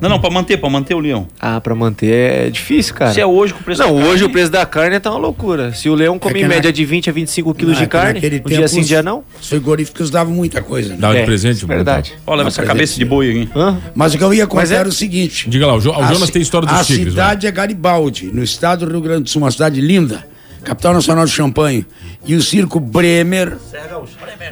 [0.00, 1.26] Não, não, pra manter, pra manter o leão.
[1.40, 3.12] Ah, pra manter é difícil, cara.
[3.14, 5.10] Se é hoje com o preço Não, da hoje carne- o preço da carne tá
[5.10, 5.72] uma loucura.
[5.72, 7.86] Se o leão come que em na- média de 20 a 25 quilos Ah, de
[7.86, 9.24] que carne, um dia tempo sim, os- dia não.
[9.40, 10.90] Os frigoríficos davam muita coisa.
[10.90, 10.96] né?
[10.98, 11.76] Dava de É, presente, mano.
[11.76, 12.12] verdade.
[12.28, 13.48] Leva essa cabeça de boi aqui.
[13.56, 13.78] Hã?
[13.94, 15.48] Mas o que eu ia contar é- era o seguinte.
[15.48, 17.14] Diga lá, o, jo o A Jonas tem história dos A tigres.
[17.14, 17.24] vai.
[17.24, 20.26] cidade é Garibaldi, no estado do Rio Grande do Sul, uma cidade linda,
[20.62, 21.86] capital nacional de champanhe.
[22.26, 23.56] E o circo Bremer,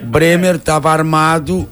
[0.02, 1.68] Bremer estava armado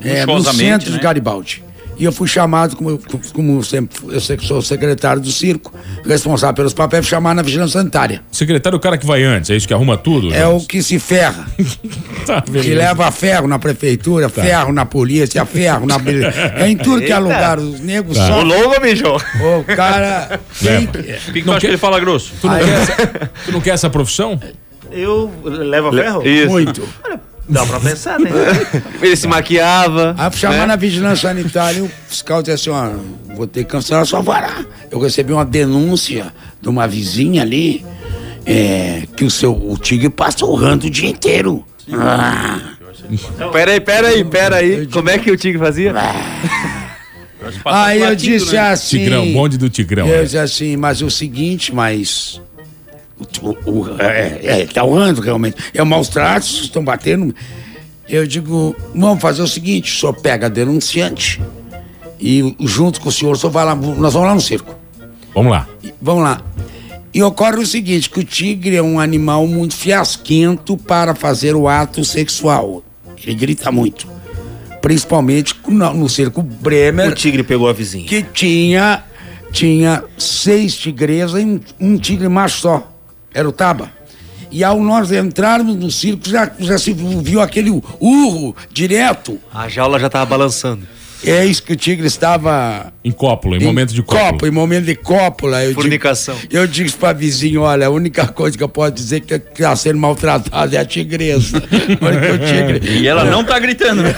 [0.00, 0.96] é, no centro né?
[0.98, 1.63] de Garibaldi.
[1.96, 3.00] E eu fui chamado, como, eu-
[3.32, 5.72] como sempre, eu sei que sou secretário do circo,
[6.04, 8.20] responsável pelos papéis, fui chamado na vigilância sanitária.
[8.32, 10.34] Secretário é o cara que vai antes, é isso que arruma tudo?
[10.34, 10.66] É o Jonas?
[10.66, 11.46] que se ferra,
[12.26, 15.96] Tá, que leva ferro na prefeitura, ferro na polícia, ferro na...
[16.56, 18.26] É em tudo que é lugar, os negros Tá.
[18.26, 18.40] só...
[18.40, 19.04] Ô, louco, bicho.
[19.06, 20.40] O cara...
[20.58, 22.32] Por que, que tu Não quer- que ele fala grosso?
[22.40, 24.40] Tu não, quer essa, tu não quer essa profissão?
[24.90, 26.26] Eu levo a ferro?
[26.26, 26.48] Isso.
[26.48, 26.88] Muito.
[27.48, 28.30] Dá pra pensar, né?
[29.02, 30.14] Ele se maquiava.
[30.16, 30.66] Aí fui chamar né?
[30.66, 34.66] na vigilância sanitária e o fiscal disse assim, ó, vou ter que cancelar sua vara.
[34.90, 37.84] Eu recebi uma denúncia de uma vizinha ali,
[38.46, 41.64] é, que o seu o tigre passa urrando o dia inteiro.
[41.92, 42.74] Ah,
[43.52, 44.86] Pera aí, pera aí, pera aí.
[44.86, 45.92] Como é que o Tigre fazia?
[47.64, 48.60] Aí eu disse né?
[48.60, 48.98] assim.
[48.98, 50.06] Tigrão, bonde do Tigrão.
[50.06, 50.22] Eu né?
[50.24, 52.40] disse assim, mas é o seguinte, mas.
[53.42, 55.56] O, o, o- é, é, tá urrando realmente.
[55.72, 57.34] É maus tratos, estão batendo.
[58.08, 61.40] Eu digo, vamos fazer o seguinte, o senhor pega a denunciante
[62.20, 64.74] e junto com o senhor, o senhor vai lá, nós vamos lá no circo.
[65.34, 65.66] Vamos lá.
[66.02, 66.42] Vamos lá.
[67.14, 71.66] E ocorre o seguinte, que o tigre é um animal muito fiasquento para fazer o
[71.68, 72.82] ato sexual.
[73.24, 74.06] Ele grita muito.
[74.82, 78.06] Principalmente no, no circo Bremer, O tigre pegou a vizinha.
[78.06, 79.02] que tinha,
[79.50, 82.93] tinha seis tigresas e um, um tigre macho só.
[83.34, 83.90] Era o Taba.
[84.50, 87.70] E ao nós entrarmos no circo, já, já se viu aquele
[88.00, 89.38] urro direto.
[89.52, 90.86] A jaula já tava balançando.
[91.26, 94.32] É isso que o tigre estava Em cópulo, em, momento de cópulo.
[94.32, 95.64] Copo, em momento de cópula.
[95.64, 96.36] Eu Fornicação.
[96.36, 99.74] Digo, eu disse pra vizinho, olha, a única coisa que eu posso dizer que está
[99.74, 101.62] sendo maltratada é a tigresa.
[101.64, 104.14] O tigre, E ela não tá gritando, né?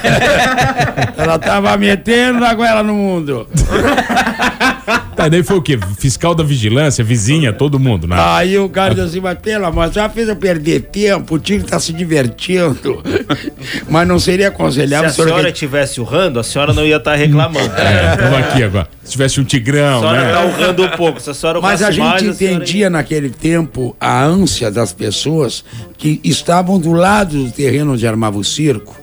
[1.16, 3.48] ela tava metendo a goela no mundo.
[5.16, 5.79] Tá, daí foi o quê?
[5.98, 8.16] Fiscal da vigilância, vizinha, todo mundo, né?
[8.18, 11.66] Aí o cara disse assim, mas pelo amor, já fez eu perder tempo, o tigre
[11.66, 13.02] tá se divertindo.
[13.88, 16.85] Mas não seria Se aconselhável a o senhor senhora que- estivesse urrando, a senhora não
[16.85, 17.72] ia estar reclamando.
[17.76, 18.88] É, tamo aqui agora.
[19.02, 20.33] Se tivesse um A tigrão, senhora né?
[20.33, 21.20] tá urrando um pouco.
[21.20, 24.92] Se a senhora Mas a gente mais, senhora ia- entendia naquele tempo a ânsia das
[24.92, 25.64] pessoas
[25.96, 28.94] que estavam do lado do terreno onde armava o circo.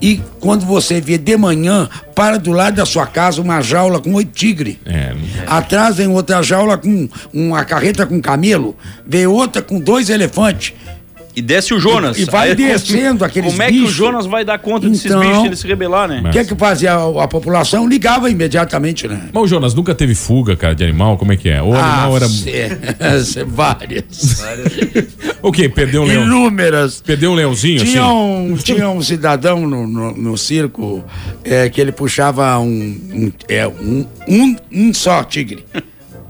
[0.00, 4.12] E quando você vê de manhã, para do lado da sua casa uma jaula com
[4.14, 4.76] oito tigres.
[4.84, 5.14] É,
[5.46, 10.74] Atrás vem outra jaula com uma carreta com camelo, vem outra com dois elefantes.
[11.36, 12.16] E desce o Jonas.
[12.18, 13.86] E- e vai Aí, descendo aqueles Como é que o.
[13.86, 16.22] Jonas vai dar conta desses Então- bichos se ele se rebelar, né?
[16.26, 17.86] O que é que fazia a, a população?
[17.86, 19.28] Ligava imediatamente, né?
[19.32, 21.18] Mas o Jonas nunca teve fuga, cara, de animal?
[21.18, 21.60] Como é que é?
[21.62, 22.26] O animal era.
[22.28, 22.70] cê-
[23.24, 24.42] cê- várias.
[25.42, 25.68] O quê?
[25.68, 26.24] Perdeu um leão?
[26.24, 27.00] Inúmeras.
[27.04, 28.10] Perdeu um leãozinho, Tinha assim?
[28.12, 31.04] um, tinha um cidadão no, no, no circo
[31.44, 35.64] é, que ele puxava um, um, é, um, um, um só tigre.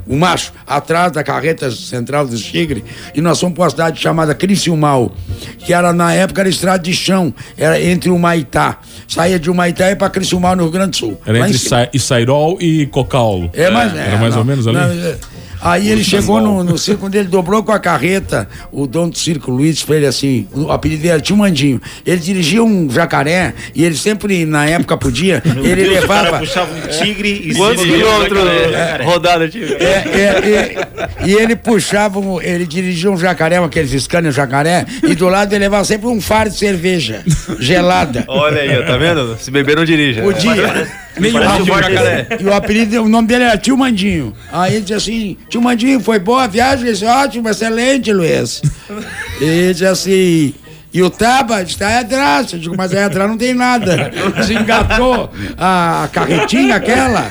[0.07, 2.83] O macho, atrás da carreta central dos tigres,
[3.15, 5.13] e nós fomos para uma cidade chamada Criciúmal,
[5.59, 8.79] que era na época era estrada de chão, era entre o Maitá.
[9.09, 11.21] Saía de Humaitá e para Criciúmal, no Rio Grande do Sul.
[11.25, 11.59] Era entre.
[11.59, 13.51] Sa Isairol e Cocaulo.
[13.53, 14.77] É, mas, Era mais não, ou menos ali?
[14.77, 15.17] não, é.
[15.67, 19.19] Aí ele chegou no, no circo, quando ele dobrou com a carreta, o dono do
[19.19, 21.81] circo, Luiz, fez ele assim, o apelido dele era Tio Mandinho.
[22.05, 26.39] Ele dirigia um jacaré e ele sempre, na época podia, ele Deus, o cara levava...
[26.39, 29.03] puxava um tigre e Quantos se- quilômetros É.
[29.03, 29.75] rodada tive?
[29.75, 35.29] É, é, é, e ele puxava, ele dirigia um jacaré, aqueles Scania jacaré, e do
[35.29, 37.23] lado ele levava sempre um fardo de cerveja
[37.59, 38.25] gelada.
[38.29, 39.37] Olha aí, tá vendo?
[39.41, 40.23] Se beber não dirija.
[40.23, 41.06] Podia.
[41.19, 42.27] Nem Ah, o o- jacaré.
[42.41, 44.35] E o apelido, o nome dele era Tio Mandinho.
[44.53, 46.85] Aí ele dizia assim: Tio Mandinho, foi boa a viagem?
[46.85, 48.61] Ele disse: ótimo, excelente, Luiz.
[49.41, 50.55] E ele dizia assim.
[50.95, 52.53] E o Taba está aí atrás.
[52.55, 54.11] Eu digo, mas aí atrás não tem nada.
[54.35, 57.31] Desengatou a carretinha aquela.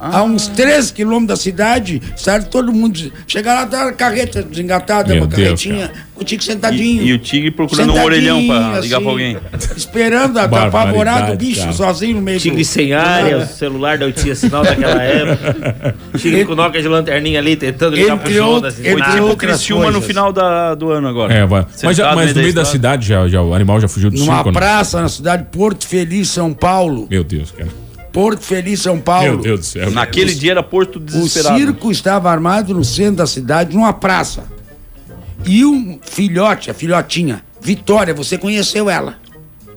[0.00, 2.46] A uns 13 quilômetros da cidade, sabe?
[2.46, 3.12] Todo mundo.
[3.26, 7.02] Chega lá, tá a carreta desengatada, Meu uma Deus, carretinha, o Tico sentadinho.
[7.02, 9.36] E, e o tigre procurando um orelhão pra ligar pra alguém.
[9.76, 11.72] Esperando, tá apavorado o bicho, cara.
[11.72, 15.94] sozinho no meio Tigre do- sem área, o celular não tinha sinal naquela época.
[16.18, 18.54] Tigre com noca de lanterninha ali, tentando ligar pro Entre Jonas.
[18.54, 19.12] outros- e entre nada.
[19.14, 21.32] Tipo Criciúma no final da, do ano agora.
[21.32, 21.66] É, vai.
[21.82, 24.34] Mas, já- mas no meio da cidade já, já, o animal já fugiu do Numa
[24.36, 24.54] circo, né?
[24.58, 27.06] praça na cidade de Porto Feliz, São Paulo.
[27.10, 27.68] Meu Deus, cara.
[28.16, 29.28] Porto Feliz, São Paulo.
[29.28, 29.90] Meu Deus do céu.
[29.90, 31.58] Naquele dia era Porto O desesperado.
[31.58, 34.44] circo estava armado no centro da cidade, numa praça.
[35.44, 39.16] E um filhote, a filhotinha, Vitória, você conheceu ela.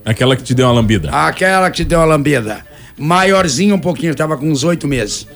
[0.06, 1.10] Aquela que te deu uma lambida.
[1.10, 2.64] Aquela que te deu a lambida.
[2.96, 5.26] Maiorzinha um pouquinho, estava com uns oito meses.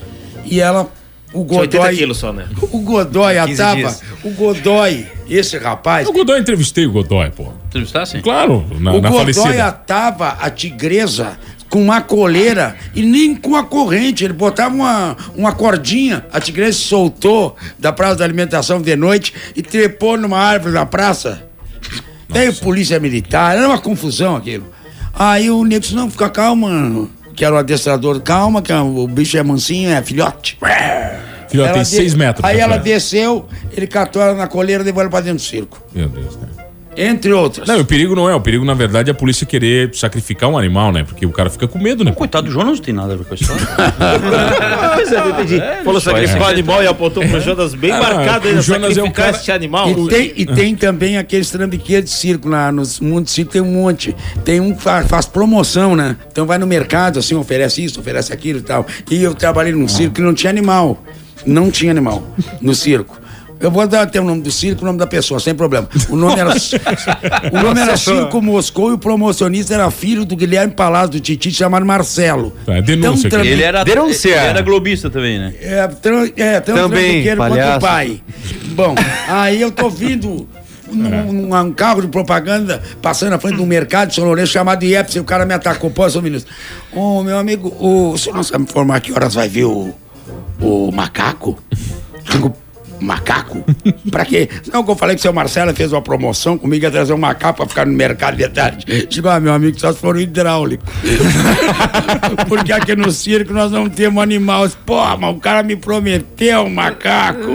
[0.43, 0.91] E ela,
[1.31, 1.95] o Tinha 80 Godoy.
[1.97, 2.47] quilos só, né?
[2.59, 3.75] O Godoy 15 estava.
[3.75, 4.01] dias.
[4.23, 6.07] O Godoy, esse rapaz.
[6.07, 7.49] O Godoy, entrevistei o Godoy, pô.
[7.67, 8.19] Entrevistasse?
[8.21, 9.67] Claro, na, o na Godoy falecida.
[9.67, 11.37] atava a tigresa
[11.75, 14.23] com uma coleira e nem com a corrente.
[14.23, 19.61] Ele botava uma, uma cordinha, a tigresa soltou da praça da alimentação de noite e
[19.61, 21.43] trepou numa árvore na praça.
[22.29, 24.65] Veio polícia militar, era uma confusão aquilo.
[25.13, 29.37] Aí o nego disse, não, fica calma, que era o adestrador, calma, que o bicho
[29.37, 30.57] é mansinho, é filhote.
[31.49, 32.45] Filhote, tem Ela seis de- metros.
[32.45, 35.41] Aí tá ela desceu, ele catou ela na coleira e levou ela pra dentro do
[35.41, 35.77] circo.
[35.93, 36.64] Meu Deus, cara.
[36.97, 37.67] Entre outras.
[37.67, 38.35] Não, o perigo não é.
[38.35, 41.03] O perigo, na verdade, é a polícia querer sacrificar um animal, né?
[41.03, 42.11] Porque o cara fica com medo, né?
[42.11, 42.17] pô?
[42.19, 43.61] Coitado do Jonas não tem nada a ver com a história.
[44.95, 45.61] Pois é, eu entendi.
[45.83, 49.03] Falou sacrificar o animal e apontou pro Jonas bem Ah, marcado o ainda, Jonas é
[49.03, 49.89] um cara- este animal.
[49.89, 53.61] E tem, e tem também aqueles trambiqueiros de circo lá nos mundos de circo, tem
[53.61, 54.15] um monte.
[54.43, 56.15] Tem um que faz, faz promoção, né?
[56.31, 58.85] Então vai no mercado, assim, oferece isso, oferece aquilo e tal.
[59.11, 61.03] E eu trabalhei num circo que não tinha animal.
[61.45, 62.23] Não tinha animal
[62.61, 63.19] no circo.
[63.59, 65.87] Eu vou dar até o nome do circo, o nome da pessoa, sem problema.
[66.09, 66.51] O nome era,
[67.51, 71.51] o nome era Circo Moscou e o promocionista era filho do Guilherme Palácio do Titi,
[71.51, 72.53] chamado Marcelo.
[72.65, 73.39] Tá, é denúncia Então.
[73.43, 74.39] Ele era, Denunciar.
[74.39, 75.53] ele era globista também, né?
[75.61, 78.21] É, tran, é tão Também, quanto o pai.
[78.75, 78.93] Bom,
[79.27, 80.47] aí eu tô vindo
[80.91, 84.51] num, num- um carro de propaganda passando na frente de um mercado de São Lourenço
[84.51, 85.89] chamado IEPS e o cara me atacou.
[85.89, 86.53] Pô, seu ministro.
[86.93, 89.93] Ô, meu amigo, o, o senhor não sabe me informar que horas vai ver o,
[90.59, 91.57] o macaco?
[92.29, 92.53] Digo,
[92.99, 93.63] macaco?
[94.11, 94.49] pra quê?
[94.71, 97.17] Não, que eu falei que o seu Marcelo fez uma promoção comigo, ia trazer um
[97.17, 98.85] macaco pra ficar no mercado de tarde.
[99.07, 100.83] Digo, ah, meu amigo, só se for o hidráulico.
[102.47, 104.67] Porque aqui no circo nós não temos animal.
[104.85, 107.53] Pô, mas o cara me prometeu um macaco.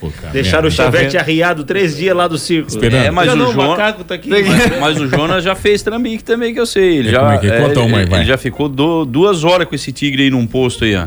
[0.00, 0.84] Pô, cara, Deixaram o merda.
[0.84, 2.68] chevette arriado três dias lá do circo.
[2.68, 3.04] Esperando.
[3.04, 4.30] É, mas o não, Jonas- macaco tá aqui.
[4.30, 4.46] Mas,
[4.80, 6.98] mas o Jonas já fez trambique também, que eu sei.
[6.98, 7.60] Ele já, é é?
[7.60, 8.20] Conta ele, uma aí, vai.
[8.20, 11.06] ele já ficou do- duas horas com esse tigre aí num posto aí, ó.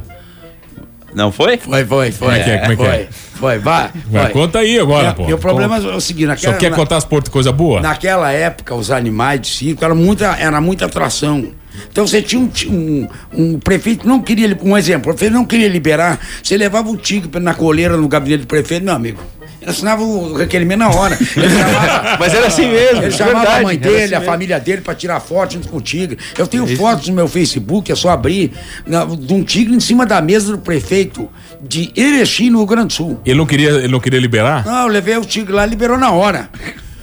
[1.15, 1.57] Não foi?
[1.57, 2.27] Foi, foi, foi.
[2.27, 2.57] Como é que é?
[2.59, 3.07] Como é que foi, é?
[3.11, 3.89] foi, vai.
[4.09, 5.29] Vai, conta aí agora, É, pô.
[5.29, 7.81] E o problema é o seguinte, Só naquela, quer na- contar as portas coisa boa?
[7.81, 11.47] naquela época, os animais de circo eram muita, era muita atração.
[11.91, 15.43] Então você tinha um, um, um prefeito que não queria, um exemplo, o prefeito não
[15.45, 19.19] queria liberar, você levava o tigre na coleira no gabinete do prefeito, meu amigo.
[19.63, 21.17] Ele assinava o requerimento na hora.
[21.35, 24.25] Ele chamava, Mas era assim mesmo, Ele chamava verdade, a mãe dele, assim a mesmo.
[24.31, 26.17] família dele pra tirar foto junto com o tigre.
[26.37, 28.51] Eu tenho fotos no meu Facebook, é só abrir,
[28.85, 31.29] na- de um tigre em cima da mesa do prefeito
[31.61, 33.19] de Erechim, no Rio Grande do Sul.
[33.25, 34.65] Ele não queria, ele não queria liberar?
[34.65, 36.49] Não, eu levei o tigre lá, liberou na hora.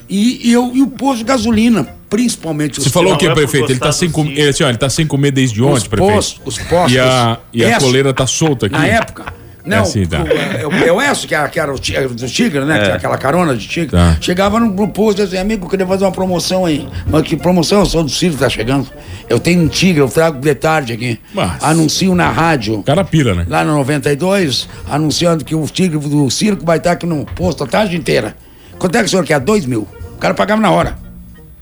[0.08, 3.32] E, e eu, e o posto de gasolina, principalmente os Você falou o que, é
[3.32, 3.70] prefeito?
[3.70, 4.24] Ele tá, sem com...
[4.26, 6.12] ele, assim, ó, ele tá sem comer desde ontem, prefeito.
[6.12, 6.92] postos, os postos.
[6.92, 8.74] E a, e a coleira tá solta aqui.
[8.76, 9.32] Na época.
[9.64, 10.18] Não, É assim, tá.
[10.18, 12.78] é, o- é que era, que era o Tigre, né?
[12.78, 13.90] Que era aquela carona de Tigre.
[13.90, 14.16] Tá.
[14.20, 16.88] Chegava no, no posto e dizia, amigo, eu queria fazer uma promoção aí.
[17.06, 17.80] Mas que promoção?
[17.80, 18.88] Eu sou do circo, tá chegando.
[19.28, 21.20] Eu tenho um Tigre, eu trago de tarde aqui.
[21.34, 22.78] Mas- Anuncio na rádio.
[22.78, 23.44] O cara pira, né?
[23.48, 27.66] Lá no 92, anunciando que o Tigre do circo vai estar aqui no posto a
[27.66, 28.34] tarde inteira.
[28.78, 29.38] Quanto é que o senhor quer?
[29.40, 29.86] Dois mil.
[30.14, 30.96] O cara pagava na hora.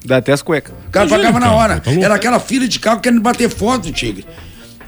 [0.04, 0.72] Dá até as cuecas.
[0.88, 1.80] O cara Imagina, pagava na cara, hora.
[1.80, 1.90] tá.
[1.92, 4.24] Era aquela fila de carro querendo bater foto do tigre.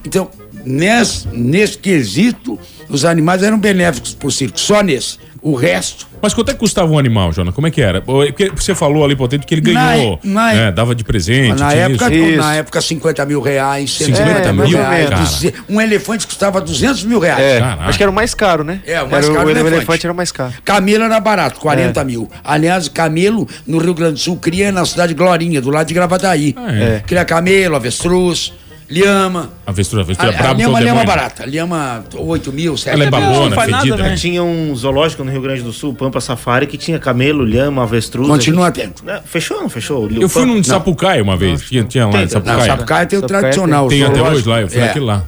[0.04, 0.30] Então,
[0.64, 5.18] nesse, nesse quesito, os animais eram benéficos pro circo, só nesse.
[5.42, 6.06] O resto.
[6.20, 7.54] Mas quanto é que custava um animal, Jonas?
[7.54, 8.02] Como é que era?
[8.02, 10.20] Porque você falou ali, potente, que ele ganhou.
[10.22, 11.58] Na- na- né, dava de presente.
[11.58, 12.36] Na tinha época, isso.
[12.36, 15.08] na época, 50 mil reais, 50 150 mil mil, reais.
[15.40, 15.54] cara.
[15.66, 17.42] Um elefante custava 200 mil reais.
[17.42, 17.84] É, Caraca.
[17.84, 18.82] acho que era o mais caro, né?
[18.86, 19.74] É, o mais Era caro O o elefante.
[19.76, 20.52] elefante era o mais caro.
[20.62, 22.04] Camelo era barato, 40 É.
[22.04, 22.30] mil.
[22.44, 25.94] Aliás, camelo no Rio Grande do Sul cria na cidade de Glorinha, do lado de
[25.94, 26.54] Gravataí.
[26.54, 27.02] Ah, é.
[27.06, 28.52] Cria camelo, avestruz,
[28.90, 29.50] lhama.
[29.66, 31.06] Avestruz, A, avestruz é a brabo lhama, todo a lhama demônio.
[31.06, 31.46] barata.
[31.46, 33.20] Lhama 8 mil, 7 Ela é mil.
[33.20, 34.02] babona, faz nada, fedida.
[34.02, 34.08] né?
[34.10, 34.16] né?
[34.16, 38.26] Tinha um zoológico no Rio Grande do Sul, Pampa Safari, que tinha camelo, lhama, avestruz.
[38.28, 39.04] Continua A gente- atento.
[39.06, 40.10] Não, fechou ou não fechou?
[40.10, 40.76] Eu fui num de Não.
[40.76, 41.62] Sapucaia uma vez.
[41.62, 42.64] Tinha, tinha lá em Tem, Não, Sapucaia.
[42.66, 43.88] Sapucaia tem o Sapucaia tradicional.
[43.88, 44.86] Tem o até hoje lá, eu fui É.
[44.86, 45.24] naquele lá.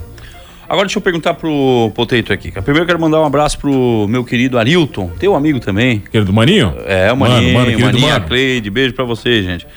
[0.67, 2.49] Agora deixa eu perguntar pro Potato aqui.
[2.51, 6.01] Primeiro eu quero mandar um abraço pro meu querido Arilton, teu amigo também.
[6.05, 6.73] Aquele do Maninho?
[6.87, 8.25] É, o Mano, Maninho, mano, querido Maninho, a mano.
[8.27, 9.67] Cleide, beijo pra vocês, gente.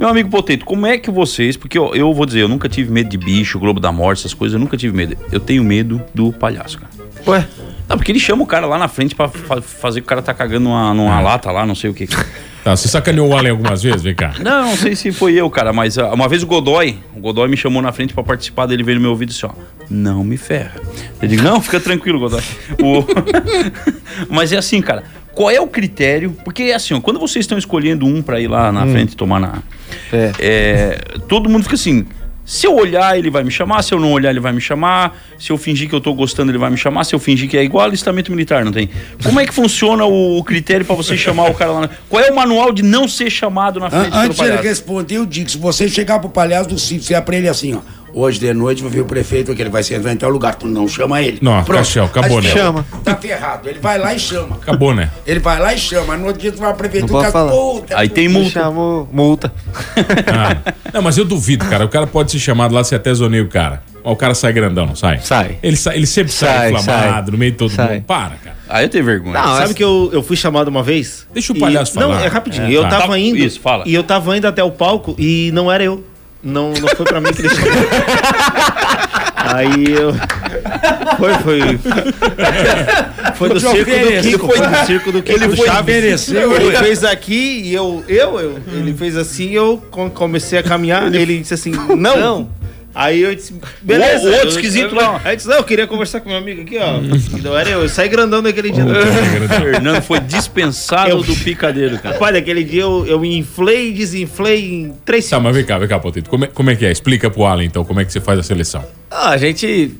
[0.00, 2.90] Meu amigo Potato, como é que vocês, porque eu, eu vou dizer, eu nunca tive
[2.90, 5.14] medo de bicho, Globo da Morte, essas coisas, eu nunca tive medo.
[5.30, 6.90] Eu tenho medo do palhaço, cara.
[7.26, 7.46] Ué?
[7.86, 10.22] Não, porque ele chama o cara lá na frente pra fa- fazer que o cara
[10.22, 12.06] tá cagando numa, numa lata lá, não sei o que.
[12.64, 14.00] Tá, você sacaneou o Allen algumas vezes?
[14.00, 14.32] Vem cá.
[14.40, 17.46] Não, não sei se foi eu, cara, mas ah, uma vez o Godoy, o Godoy
[17.48, 19.50] me chamou na frente pra participar dele, veio no meu ouvido e disse, ó,
[19.90, 20.76] não me ferra.
[21.20, 22.42] Eu digo, não, fica tranquilo, Godoy.
[22.82, 23.04] O-
[24.32, 26.34] mas é assim, cara, qual é o critério?
[26.42, 29.38] Porque é assim, ó, quando vocês estão escolhendo um pra ir lá na frente tomar
[29.40, 29.58] na...
[30.12, 30.32] É.
[30.38, 32.06] é, todo mundo fica assim,
[32.44, 35.16] se eu olhar, ele vai me chamar, se eu não olhar, ele vai me chamar,
[35.38, 37.56] se eu fingir que eu tô gostando, ele vai me chamar, se eu fingir que
[37.56, 38.90] é igual alistamento militar, não tem?
[39.22, 41.80] Como é que funciona o, critério pra você chamar o cara lá?
[41.82, 44.42] na- Qual é o manual de não ser chamado na frente An- pelo Antes de
[44.42, 44.68] ele palhaço?
[44.68, 47.80] responder, eu digo: se você chegar pro palhaço do sítio, você ele assim, ó.
[48.12, 50.54] Hoje de noite vai vir o prefeito aqui, ele vai se entrar em tal lugar.
[50.54, 51.38] Tu não chama ele.
[51.40, 52.50] Não, Caixão, acabou, Mas né?
[52.52, 52.86] Chama.
[53.04, 53.68] Tá ferrado.
[53.68, 54.56] Ele vai lá e chama.
[54.56, 55.10] Acabou, né?
[55.26, 56.16] Ele vai lá e chama.
[56.16, 57.30] No outro dia tu vai à Não prefeitura.
[57.30, 57.50] falar.
[57.52, 58.50] puta, Aí tem Me multa.
[58.50, 59.52] chamou multa.
[60.26, 61.84] Ah, não, mas eu duvido, cara.
[61.84, 63.82] O cara pode ser chamado lá, você até zoneia o cara.
[64.02, 65.20] Ó, o cara sai grandão, não sai?
[65.20, 65.58] Sai.
[65.62, 67.30] Ele, sai, ele sempre sai, Sai, inflamado, sai.
[67.32, 67.94] no meio de todo Sai.
[67.96, 68.04] mundo.
[68.04, 68.56] Para, cara.
[68.68, 69.34] Aí eu tenho vergonha.
[69.34, 71.26] Não, Sabe essa- que eu, eu fui chamado uma vez?
[71.34, 72.24] Deixa o e- palhaço Não, falar.
[72.24, 72.66] é rapidinho.
[72.66, 72.88] É, eu tá.
[72.90, 73.36] tava Tá, indo.
[73.36, 73.84] isso, fala.
[73.86, 76.02] E eu tava indo até o palco e não era eu.
[76.42, 77.70] Não, não foi pra mim que ele chamou.
[79.36, 80.14] Aí eu.
[81.18, 81.60] Foi, foi.
[83.34, 84.22] Foi do circo do.
[84.22, 84.46] Kiko.
[84.48, 85.38] Foi do circo do Kiko.
[85.38, 85.82] Ele do foi Chaves.
[85.82, 86.56] ofereceu.
[86.56, 88.04] Ele fez aqui e eu.
[88.08, 88.58] Eu, eu.
[88.72, 91.12] Ele fez assim e eu com- comecei a caminhar.
[91.14, 91.96] Ele disse assim: não.
[92.16, 92.48] Não.
[92.94, 94.28] Aí eu disse, beleza.
[94.28, 95.20] O outro esquisito lá.
[95.24, 97.00] Aí eu disse, não, eu queria conversar com meu amigo aqui, ó.
[97.42, 97.82] Não era eu.
[97.82, 98.84] Eu saí grandão naquele dia.
[99.62, 102.14] Fernando foi dispensado Eu- do picadeiro, cara.
[102.14, 105.56] Rapaz, aquele dia eu, eu inflei e desinflei em três Tá, mas segundos.
[105.56, 106.28] vem cá, vem cá, Potito.
[106.28, 106.90] Como é, como é que é?
[106.90, 108.84] Explica pro Alan, então, como é que você faz a seleção.
[109.10, 109.94] Ah, a gente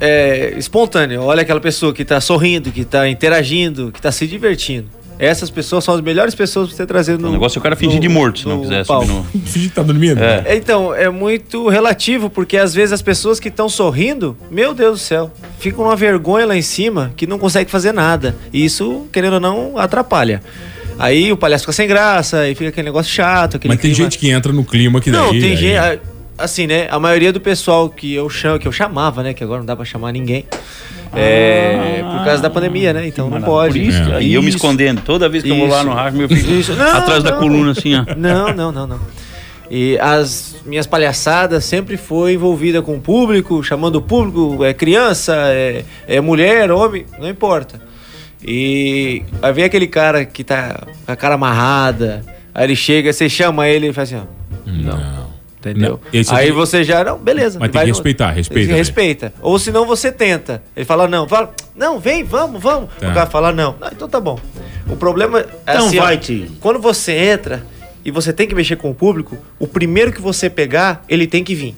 [0.00, 1.22] é espontâneo.
[1.22, 4.88] Olha aquela pessoa que tá sorrindo, que tá interagindo, que tá se divertindo.
[5.18, 7.28] Essas pessoas são as melhores pessoas pra você trazer no.
[7.28, 9.06] O negócio é o cara fingir no- de morto, se não quiser palco.
[9.06, 9.24] subir no.
[9.46, 10.18] Finge que tá dormindo.
[10.22, 10.56] É.
[10.56, 15.04] Então, é muito relativo, porque às vezes as pessoas que estão sorrindo, meu Deus do
[15.04, 18.34] céu, ficam numa vergonha lá em cima que não consegue fazer nada.
[18.52, 20.42] E isso, querendo ou não, atrapalha.
[20.98, 24.10] Aí o palhaço fica sem graça, e fica aquele negócio chato, aquele Mas tem clima-
[24.10, 25.20] gente que entra no clima que daí...
[25.20, 26.00] Não, tem aí- gente.
[26.38, 26.88] Assim, né?
[26.90, 29.32] A maioria do pessoal que eu chamo, que eu chamava, né?
[29.34, 30.44] Que agora não dá pra chamar ninguém.
[31.14, 32.02] É.
[32.02, 33.06] Por causa da pandemia, né?
[33.06, 33.78] Então não pode.
[33.78, 34.16] Por isso, É.
[34.16, 34.56] aí eu me Isso.
[34.56, 35.00] escondendo.
[35.02, 35.86] Toda vez que eu vou lá Isso.
[35.86, 36.72] no rádio, eu fico Isso.
[36.74, 37.38] Não, atrás da não.
[37.38, 38.04] coluna, assim, ó.
[38.16, 39.00] Não, não, não, não.
[39.70, 45.34] E as minhas palhaçadas sempre foi envolvida com o público, chamando o público, é criança,
[45.46, 47.80] é, é mulher, homem, não importa.
[48.44, 53.28] E aí vem aquele cara que tá com a cara amarrada, aí ele chega, você
[53.28, 54.70] chama ele e faz assim, ó.
[54.70, 55.31] Não.
[55.70, 55.90] Entendeu?
[55.90, 56.00] Não.
[56.12, 57.58] E aí tem- você já, não, beleza.
[57.60, 58.78] Mas tem vai que no- respeitar, respeita, Você né?
[58.78, 59.32] Respeita.
[59.40, 60.62] Ou senão você tenta.
[60.76, 62.90] Ele fala, não, fala, não, vem, vamos, vamos.
[62.98, 63.10] Tá.
[63.10, 63.76] O cara fala, não.
[63.80, 63.88] não.
[63.92, 64.38] Então tá bom.
[64.88, 66.48] O problema é Então assim, ó, vai, tio.
[66.60, 67.64] quando você entra
[68.04, 71.44] e você tem que mexer com o público, o primeiro que você pegar, ele tem
[71.44, 71.76] que vir.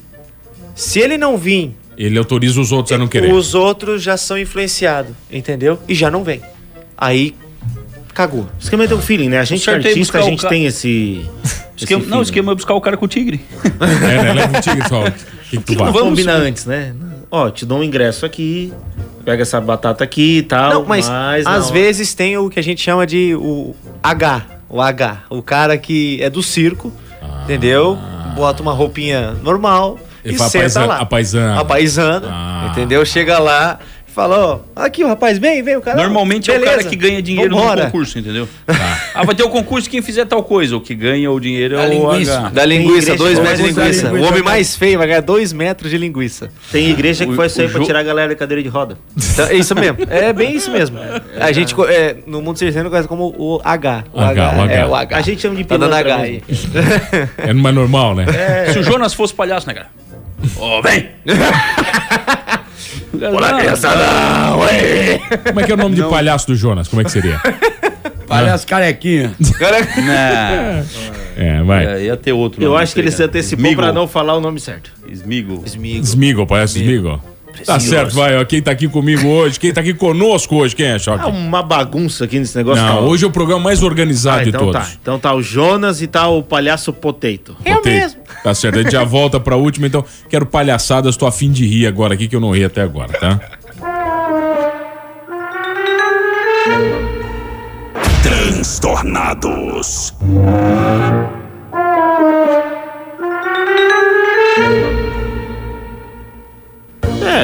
[0.73, 3.31] Se ele não vir, Ele autoriza os outros a não querer.
[3.31, 5.79] os outros já são influenciados, entendeu?
[5.87, 6.41] E já não vem.
[6.97, 7.33] Aí,
[8.13, 8.41] cagou.
[8.41, 9.39] O esquema é ter um feeling, né?
[9.39, 11.29] A gente artista, a gente ca- tem esse.
[11.77, 13.43] Esquema- não, o esquema é buscar o cara com o tigre.
[13.63, 14.33] É, né?
[14.33, 15.03] Leva o tigre só.
[15.05, 15.11] O
[15.49, 16.47] que, que não Vamos combina subir.
[16.47, 16.93] antes, né?
[17.29, 18.71] Ó, te dou um ingresso aqui,
[19.23, 20.69] pega essa batata aqui e tal.
[20.73, 24.45] Não, mas, na às hora- vezes tem o que a gente chama de o H,
[24.69, 26.91] o H, o cara que é do circo,
[27.43, 27.97] entendeu?
[28.35, 30.97] Bota uma roupinha normal e fala senta paisana- lá.
[30.99, 31.59] a paisana.
[31.59, 32.67] A paisana, Ah.
[32.71, 33.05] entendeu?
[33.05, 35.97] Chega lá e fala, ó, aqui o rapaz, vem, vem o cara.
[36.01, 37.83] Normalmente é o beleza, cara que ganha dinheiro vambora.
[37.85, 38.47] no concurso, entendeu?
[39.17, 40.75] Ah, vai ter o concurso quem fizer tal coisa.
[40.75, 42.37] O que ganha o dinheiro Da é o linguiça.
[42.39, 42.49] H.
[42.49, 43.99] Da linguiça, dois metros de linguiça.
[43.99, 44.43] usar O homem linguiça.
[44.43, 46.49] mais feio vai ganhar dois metros de linguiça.
[46.71, 48.67] Tem igreja que O- faz isso aí pra jo- tirar a galera da cadeira de
[48.67, 48.97] roda.
[49.17, 49.97] Então, é isso mesmo.
[50.09, 50.97] É bem isso mesmo.
[51.39, 54.03] A gente, co- é, no mundo circense, conhece como o H.
[54.11, 54.73] O H, o H.
[54.73, 55.17] É, o H.
[55.17, 56.43] A gente chama de Tá dando pilantra H aí.
[57.37, 58.25] É mais normal, né?
[58.73, 59.87] Se o Jonas fosse palhaço, né, cara?
[60.57, 61.09] Ó, vem!
[63.21, 64.03] Olá, criançada!
[65.47, 66.87] Como é que é o nome de palhaço do Jonas?
[66.87, 67.39] Como é que seria?
[68.27, 69.33] Palhaço carequinha.
[69.39, 70.85] Não.
[71.37, 71.85] É, vai.
[71.85, 72.63] É, ia ter outro.
[72.63, 73.83] Eu nome, acho que ele se antecipou Smigol.
[73.83, 74.91] pra não falar o nome certo.
[75.11, 75.63] Smigol.
[75.65, 77.21] Smigo, palhaço Smigo.
[77.65, 78.37] Tá certo, vai.
[78.37, 81.23] Ó, quem tá aqui comigo hoje, quem tá aqui conosco hoje, quem é, Choque?
[81.23, 82.83] É uma bagunça aqui nesse negócio.
[82.83, 82.99] Não, tá?
[83.01, 84.81] hoje é o programa mais organizado Ah, de então todos.
[84.87, 84.91] tá.
[85.01, 87.55] Então tá o Jonas e tá o palhaço Potato.
[87.63, 88.01] Botei.
[88.43, 91.87] Tá certo, a gente já volta pra última, então quero palhaçadas, tô afim de rir
[91.87, 93.39] agora aqui, que eu não ri até agora, tá?
[98.75, 100.13] Transtornados.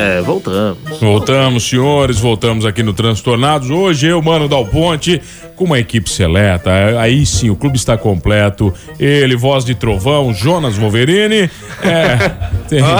[0.01, 0.99] É, voltamos.
[0.99, 3.69] Voltamos, senhores, voltamos aqui no Transtornados.
[3.69, 5.21] Hoje eu, Mano Dal Ponte,
[5.55, 6.71] com uma equipe seleta.
[6.99, 8.73] Aí sim, o clube está completo.
[8.99, 11.49] Ele, voz de trovão, Jonas Wolverine.
[11.83, 12.31] É.
[12.67, 12.81] Tem.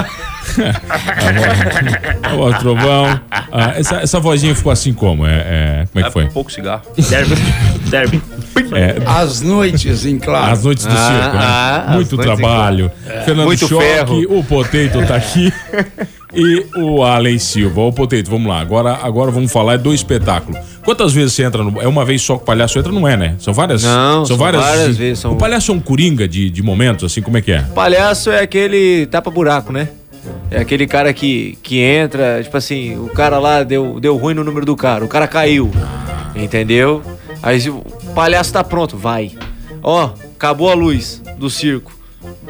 [0.52, 3.20] A voz- a voz de trovão.
[3.32, 5.26] Ah, essa, essa vozinha ficou assim como?
[5.26, 6.26] É, é- como é que foi?
[6.30, 6.82] pouco cigarro.
[7.10, 7.36] Derby.
[7.90, 8.22] Derby.
[8.74, 10.52] É, As noites, em claro.
[10.52, 11.44] As noites do Ah, circo, né?
[11.46, 12.92] ah, Muito trabalho.
[12.92, 13.20] claro.
[13.20, 13.24] É.
[13.24, 14.40] Fernando Muito Choque, ferro.
[14.40, 15.54] o Potato tá aqui.
[16.34, 17.82] e o Allen Silva.
[17.82, 18.60] Ô, Potato, vamos lá.
[18.62, 20.58] Agora, agora vamos falar do espetáculo.
[20.84, 21.82] Quantas vezes você entra no.
[21.82, 22.92] É uma vez só que o palhaço entra?
[22.92, 23.36] Não é, né?
[23.40, 23.84] São várias.
[23.84, 27.38] Não, são várias vezes, são- O palhaço é um coringa de, de momentos, assim, como
[27.38, 27.62] é que é?
[27.76, 29.90] Palhaço é aquele tapa-buraco, né?
[30.50, 34.44] É aquele cara que, que entra, tipo assim, o cara lá deu, deu ruim no
[34.44, 35.72] número do cara, o cara caiu.
[36.36, 37.02] Entendeu?
[37.42, 39.32] Aí o palhaço tá pronto, vai.
[39.84, 41.92] Ó, acabou a luz do circo.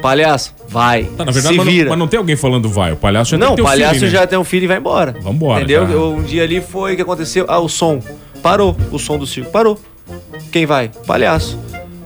[0.01, 1.03] Palhaço, vai.
[1.03, 1.89] Tá, na verdade, Se mas não, vira.
[1.89, 2.91] mas não tem alguém falando vai.
[2.91, 4.19] O palhaço já Não, tem que o palhaço feeling, né?
[4.19, 5.15] já tem um filho e vai embora.
[5.22, 6.11] Vambora, Entendeu?
[6.13, 7.45] um dia ali foi o que aconteceu.
[7.47, 7.99] Ah, o som.
[8.41, 8.76] Parou.
[8.91, 9.51] O som do circo.
[9.51, 9.80] Parou.
[10.51, 10.89] Quem vai?
[11.07, 11.57] Palhaço.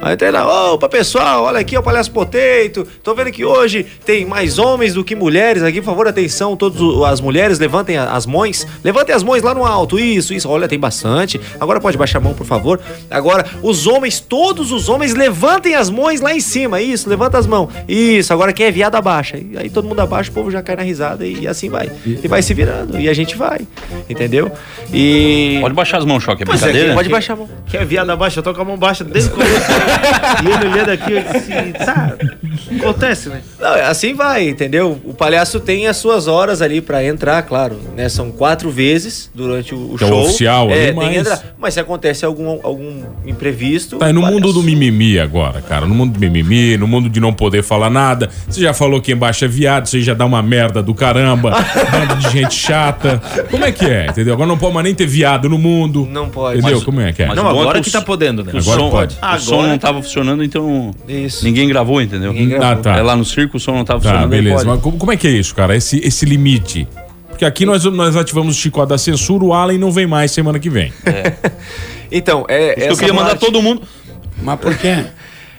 [0.02, 2.86] Aí tem lá, opa pessoal, olha aqui é o Palhaço Potato.
[3.02, 5.80] Tô vendo que hoje tem mais homens do que mulheres aqui.
[5.82, 6.80] Por favor, atenção, todas
[7.10, 8.68] as mulheres, levantem as mãos.
[8.84, 9.98] Levantem as mãos lá no alto.
[9.98, 10.50] Isso, isso.
[10.50, 11.40] Olha, tem bastante.
[11.60, 12.80] Agora pode baixar a mão, por favor.
[13.10, 16.82] Agora, os homens, todos os homens, levantem as mãos lá em cima.
[16.82, 17.70] Isso, levanta as mãos.
[17.88, 19.38] Isso, agora quem é viado abaixa.
[19.38, 21.90] E aí todo mundo abaixa, o povo já cai na risada e assim vai.
[22.06, 23.00] E vai se virando.
[23.00, 23.62] E a gente vai.
[24.10, 24.52] Entendeu?
[24.94, 25.58] E.
[25.62, 26.44] Pode baixar as mãos, Choque.
[26.44, 26.94] É é, brincadeira?
[26.94, 27.50] pode baixar a mão.
[27.66, 28.08] Que é viado
[28.44, 29.52] tô com a mão baixa desde o começo.
[30.44, 32.16] e ele olhando aqui, eu disse, tá,
[32.80, 33.42] acontece, né?
[33.60, 35.00] Não, assim vai, entendeu?
[35.04, 38.10] O palhaço tem as suas horas ali pra entrar, claro, né?
[38.10, 40.24] São quatro vezes durante o, o Que é o show.
[40.24, 41.44] oficial é, ali, tem mas- entrar.
[41.58, 43.98] Mas se acontece algum, algum imprevisto.
[43.98, 45.86] Tá, e no mundo do mimimi agora, cara.
[45.86, 48.30] No mundo do mimimi, no mundo de não poder falar nada.
[48.48, 51.52] Você já falou que embaixo é viado, você já dá uma merda do caramba.
[51.92, 53.22] bando de gente chata.
[53.50, 54.08] Como é que é?
[54.08, 54.34] Entendeu?
[54.34, 56.08] Agora não pode mais nem ter viado no mundo.
[56.10, 56.60] Não pode.
[56.60, 56.78] Entendeu?
[56.78, 57.28] Mas- Como é que é?
[57.28, 58.52] mas Não, é agora que tá podendo, né?
[58.54, 59.16] o Agora som, pode.
[59.16, 61.44] O som Agora- não tava funcionando, então Isso.
[61.44, 62.32] ninguém gravou, entendeu?
[62.32, 62.68] Ninguém gravou.
[62.68, 62.98] Ah, tá.
[62.98, 64.30] É lá no circo, o som não tava Tá, funcionando.
[64.30, 64.56] beleza.
[64.56, 64.68] pode.
[64.68, 65.76] Mas como, como é que é isso, cara?
[65.76, 66.88] Esse, esse limite.
[67.30, 70.58] Porque aqui nós, nós ativamos o chicote da censura, o Allen não vem mais semana
[70.60, 70.92] que vem.
[72.12, 72.90] Então, é.
[72.90, 73.82] Eu queria mandar parte- todo mundo.
[74.42, 75.06] Mas por quê?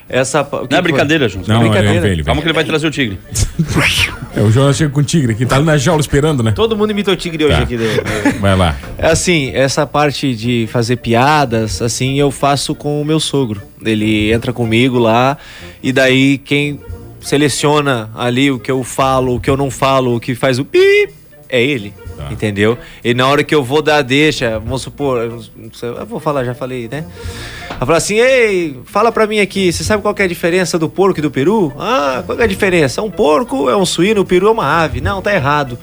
[0.09, 0.43] Essa.
[0.43, 1.43] que Não é que brincadeira, João.
[1.47, 2.01] Não, não, ele Brincadeira.
[2.01, 2.25] vem, ele vem.
[2.25, 3.19] Calma que ele vai trazer o tigre.
[4.35, 6.51] É, o Jonas chega com o tigre aqui, tá ali na jaula esperando, né?
[6.51, 7.63] Todo mundo imita o tigre hoje Tá.
[7.63, 7.75] aqui.
[7.75, 7.87] né?
[8.39, 8.75] Vai lá.
[8.97, 13.61] É assim, essa parte de fazer piadas, assim, eu faço com o meu sogro.
[13.83, 15.37] Ele entra comigo lá
[15.83, 16.79] e daí quem
[17.19, 20.65] seleciona ali o que eu falo, o que eu não falo, o que faz o
[20.65, 21.09] pi
[21.49, 21.93] é ele.
[22.17, 22.31] Tá.
[22.31, 22.77] Entendeu?
[23.03, 25.21] E na hora que eu vou dar a deixa, vamos supor,
[25.81, 27.05] eu vou falar, já falei, né?
[27.69, 30.79] Ela fala assim: Ei, fala pra mim aqui, você sabe qual que é a diferença
[30.79, 31.71] do porco e do peru?
[31.77, 33.01] Ah, qual que é a diferença?
[33.03, 34.99] Um porco é um suíno, o peru é uma ave.
[34.99, 35.77] Não, tá errado.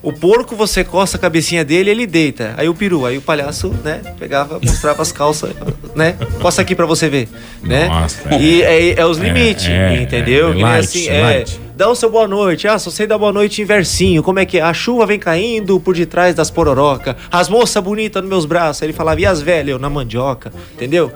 [0.00, 2.54] O porco, você coça a cabecinha dele ele deita.
[2.56, 5.50] Aí o peru, aí o palhaço, né, pegava, mostrava as calças,
[5.94, 6.14] né?
[6.40, 7.28] Coça aqui pra você ver,
[7.62, 7.88] né?
[7.88, 10.50] Nossa, e é, é os É, limites, é, entendeu?
[10.50, 11.60] é, nem light, assim, é, light.
[11.78, 12.66] Dá o seu boa noite.
[12.66, 14.20] Ah, só sei dar boa noite em versinho.
[14.20, 14.62] Como é que é?
[14.62, 17.16] A chuva vem caindo por detrás das pororoca.
[17.30, 18.82] As moças bonitas nos meus braços.
[18.82, 19.68] Aí ele falava, e as velhas?
[19.68, 20.52] Eu na mandioca.
[20.74, 21.12] Entendeu?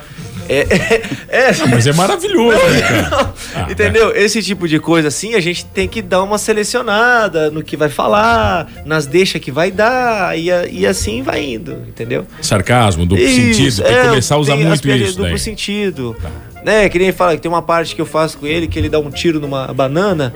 [0.49, 0.61] É,
[1.29, 3.11] é, é- Mas é maravilhoso, né?
[3.55, 4.15] Ah, Entendeu?
[4.17, 7.89] Esse tipo de coisa assim, a gente tem que dar uma selecionada no que vai
[7.89, 12.25] falar, nas deixas que vai dar, e, e assim vai indo, entendeu?
[12.41, 13.83] Sarcasmo, duplo Isso, sentido.
[13.83, 15.39] Tem que é, começar a usar muito isso duplo daí.
[15.39, 16.17] sentido.
[16.65, 16.89] Né?
[16.89, 18.99] Que nem fala que tem uma parte que eu faço com ele que ele dá
[18.99, 20.33] um tiro numa banana.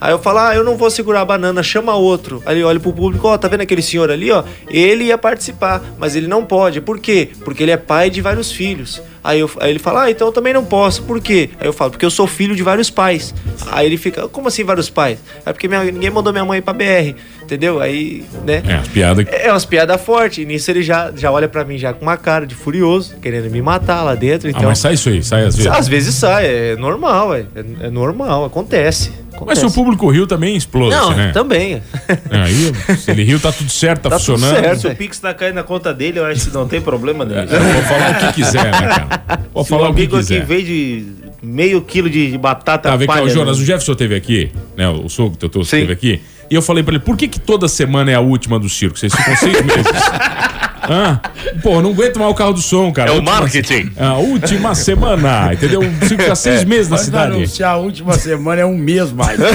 [0.00, 2.40] Aí eu falo, ah, eu não vou segurar a banana, chama outro.
[2.46, 4.44] Aí ele olha pro público, ó, tá vendo aquele senhor ali, ó?
[4.68, 6.80] Ele ia participar, mas ele não pode.
[6.80, 7.30] Por quê?
[7.44, 9.02] Porque ele é pai de vários filhos.
[9.24, 11.02] Aí, eu- aí ele fala, ah, então eu também não posso.
[11.02, 11.50] Por quê?
[11.60, 13.34] Aí eu falo, porque eu sou filho de vários pais.
[13.72, 15.18] Aí ele fica, como assim vários pais?
[15.44, 17.16] É porque minha- ninguém mandou minha mãe pra BR,
[17.48, 17.80] entendeu?
[17.80, 18.62] Aí, né?
[18.66, 19.26] É, as piadas.
[19.30, 20.38] É umas piadas fortes.
[20.38, 23.50] E nisso ele já, já olha pra mim já com uma cara de furioso, querendo
[23.50, 24.48] me matar lá dentro.
[24.48, 25.72] Ah, Então, mas sai isso aí, sai às vezes.
[25.72, 29.10] às vezes sai, é normal, é, é, é normal, acontece.
[29.46, 31.30] Mas se o público riu também explode, Não, né?
[31.32, 31.80] também.
[32.28, 34.64] Aí, se ele riu, tá tudo certo, tá, Tá tudo funcionando.
[34.64, 34.80] certo.
[34.80, 37.42] Se o Pix tá caindo na conta dele, eu acho que não tem problema nenhum.
[37.42, 39.22] Eu vou falar o que quiser, né, cara?
[39.54, 40.44] Vou Se o falar o que amigo aqui quiser.
[40.44, 41.06] veio de
[41.40, 43.62] meio quilo de batata Tá, vem cá, palha, o Jonas, né?
[43.62, 44.88] o Jefferson teve aqui, né?
[44.88, 46.20] O sogro teu esteve aqui.
[46.50, 48.98] E eu falei pra ele, por que que toda semana é a última do circo?
[48.98, 49.86] Vocês ficam seis meses.
[50.90, 51.20] Hã?
[51.62, 53.10] Pô, não aguento mais o carro do som, cara.
[53.10, 53.92] É o marketing.
[53.98, 55.80] A última semana, entendeu?
[55.80, 57.34] O circo fica seis meses na cidade.
[57.34, 59.38] anunciar a última semana é um mês mais.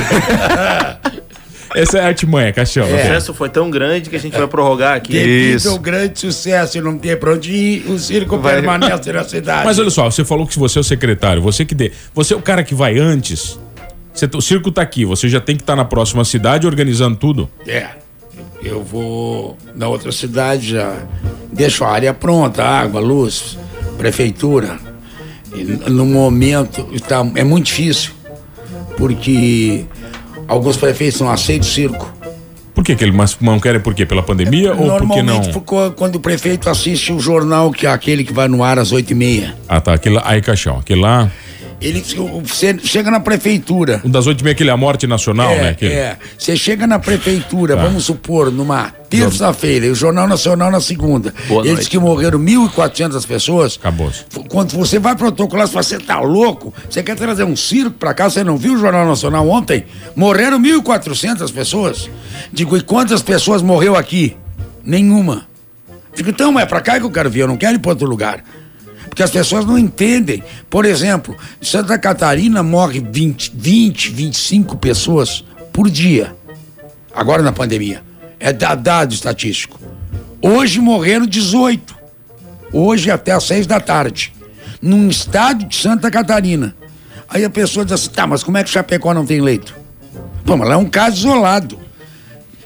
[1.76, 2.86] Essa é a artimanha, Caixão.
[2.86, 5.14] O sucesso foi tão grande que a gente vai prorrogar aqui.
[5.14, 9.24] Devido ao grande sucesso e não ter pra onde ir, o circo Vai- permanece na
[9.24, 9.66] cidade.
[9.66, 12.38] Mas olha só, você falou que você é o secretário, você que dê, você é
[12.38, 13.60] o cara que vai antes.
[14.14, 17.50] Você- o circo tá aqui, você já tem que estar na próxima cidade organizando tudo.
[17.68, 17.88] É.
[18.64, 20.96] Eu vou na outra cidade já.
[21.52, 23.58] Deixo a área pronta, água, luz,
[23.98, 24.78] prefeitura.
[25.54, 28.12] E no momento tá, é muito difícil.
[28.98, 29.86] Porque
[30.48, 32.14] alguns prefeitos não aceitam o circo.
[32.74, 33.80] Por que, que ele não querem?
[33.80, 34.06] Por quê?
[34.06, 35.36] Pela pandemia ou porque não?
[35.42, 38.92] Normalmente quando o prefeito assiste o jornal, que é aquele que vai no ar às
[38.92, 39.56] oito e meia.
[39.68, 39.94] Ah, tá.
[39.94, 40.78] Aquele lá, aí, Caixão.
[40.80, 41.32] Aquele lá.
[41.84, 42.02] Ele
[42.44, 44.02] você chega na prefeitura.
[44.06, 45.70] Um das oito e meia, aquele é a morte nacional, é, né?
[45.72, 45.94] Aquele.
[45.94, 47.84] É, você chega na prefeitura, Tá.
[47.84, 51.34] vamos supor, numa terça-feira, e o Jornal Nacional na segunda.
[51.48, 51.90] Boa Eles noite.
[51.90, 53.78] que morreram 1.400 pessoas.
[53.80, 54.10] Acabou.
[54.50, 56.74] Quando você vai protocolar, você fala, você tá louco?
[56.90, 58.30] Você quer trazer um circo pra cá?
[58.30, 59.86] Você não viu o Jornal Nacional ontem?
[60.16, 62.10] Morreram 1.400 pessoas.
[62.52, 64.38] Digo, e quantas pessoas morreu aqui?
[64.84, 65.46] Nenhuma.
[66.16, 68.08] Digo, então é pra cá que eu quero vir, eu não quero ir pra outro
[68.08, 68.44] lugar.
[69.14, 70.44] Porque as pessoas não entendem.
[70.72, 76.36] Por exemplo, em Santa Catarina morre 20, 20 25 pessoas por dia.
[77.14, 78.02] Agora na pandemia.
[78.40, 79.80] É da- dado estatístico.
[80.42, 81.96] Hoje morreram 18.
[82.74, 84.34] Hoje até às 6 da tarde.
[84.82, 86.76] Num estado de Santa Catarina.
[87.30, 89.76] Aí a pessoa diz assim, tá, mas como é que Chapecó não tem leito?
[90.44, 91.78] Pô, mas lá é um caso isolado.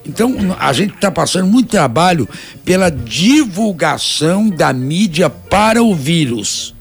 [0.07, 2.27] Então, a gente está passando muito trabalho
[2.63, 6.73] pela divulgação da mídia para o vírus.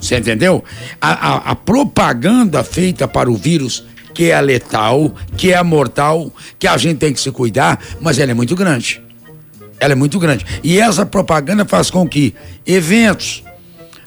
[0.00, 0.62] Você entendeu?
[1.00, 3.84] A, a- a propaganda feita para o vírus,
[4.14, 8.30] que é letal, que é mortal, que a gente tem que se cuidar, mas ela
[8.30, 9.02] é muito grande.
[9.80, 10.44] Ela é muito grande.
[10.62, 12.34] E essa propaganda faz com que
[12.64, 13.42] eventos,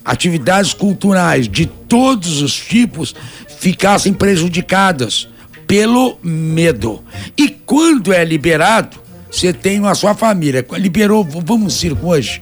[0.06, 3.14] atividades culturais de todos os tipos
[3.60, 5.28] ficassem prejudicadas
[5.70, 7.04] pelo medo.
[7.38, 8.98] E quando é liberado,
[9.32, 10.66] você tem a sua família.
[10.80, 12.42] Liberou, vamos no circo hoje?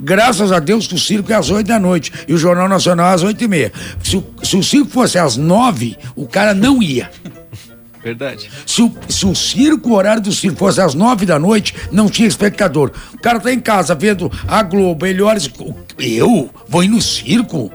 [0.00, 3.12] Graças a Deus que o circo é às oito da noite e o Jornal Nacional
[3.12, 3.70] às oito e meia.
[4.02, 7.10] Se o, se o circo fosse às nove, o cara não ia.
[8.02, 8.50] Verdade.
[8.66, 12.08] Se o, se o circo, o horário do circo fosse às nove da noite, não
[12.08, 12.90] tinha espectador.
[13.12, 15.52] O cara tá em casa vendo a Globo, ele olha e diz,
[15.98, 17.70] eu vou ir no circo?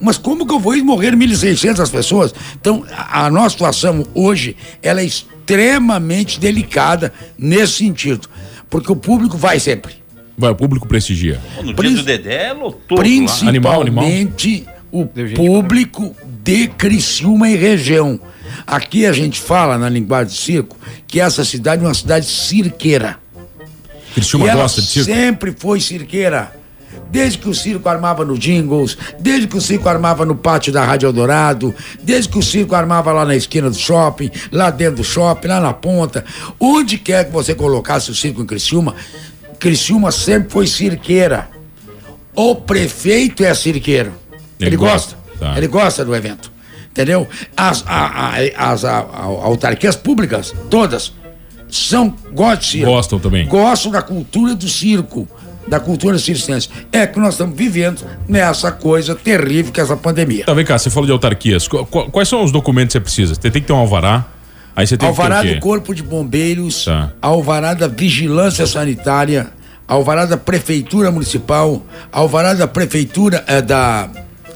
[0.00, 2.34] Mas como que eu vou morrer 1.600 pessoas?
[2.60, 8.28] Então, a, a nossa situação hoje, ela é extremamente delicada nesse sentido.
[8.70, 9.94] Porque o público vai sempre.
[10.36, 11.40] Vai, o público prestigia.
[11.62, 12.98] No dia do Dedé, lotou.
[12.98, 18.20] Principalmente o público de Criciúma e região.
[18.66, 20.76] Aqui a gente fala na linguagem de circo
[21.06, 23.18] que essa cidade é uma cidade cirqueira.
[24.14, 25.10] Criciúma e ela gosta de circo?
[25.10, 26.57] sempre foi cirqueira.
[27.10, 30.84] Desde que o circo armava no Jingles, desde que o circo armava no pátio da
[30.84, 35.04] Rádio Eldorado, desde que o circo armava lá na esquina do shopping, lá dentro do
[35.04, 36.24] shopping, lá na ponta.
[36.60, 38.94] Onde quer que você colocasse o circo em Criciúma,
[39.58, 41.48] Criciúma sempre foi cirqueira.
[42.34, 44.12] O prefeito é cirqueiro.
[44.60, 45.44] Ele Ele, gosta, gosta.
[45.52, 45.56] tá.
[45.56, 46.52] Ele gosta do evento.
[46.90, 47.26] Entendeu?
[47.56, 49.06] As, a- a- as a-
[49.42, 51.12] autarquias públicas, todas,
[51.68, 52.86] são, gostam de circo.
[52.90, 53.46] Gostam também.
[53.46, 55.28] Gostam da cultura do circo,
[55.68, 56.68] da cultura circense.
[56.92, 60.44] É que nós estamos vivendo nessa coisa terrível que é essa pandemia.
[60.44, 61.68] Tá, vem cá, você falou de autarquias.
[61.68, 63.34] Qu- qu- quais são os documentos que você precisa?
[63.34, 64.26] Você tem que ter um alvará.
[64.74, 65.58] Aí você tem Alvará do?
[65.58, 67.12] Corpo de Bombeiros, Tá.
[67.20, 69.48] alvará da Vigilância Sanitária,
[69.88, 74.08] alvará da Prefeitura Municipal, alvará da Prefeitura, eh, da,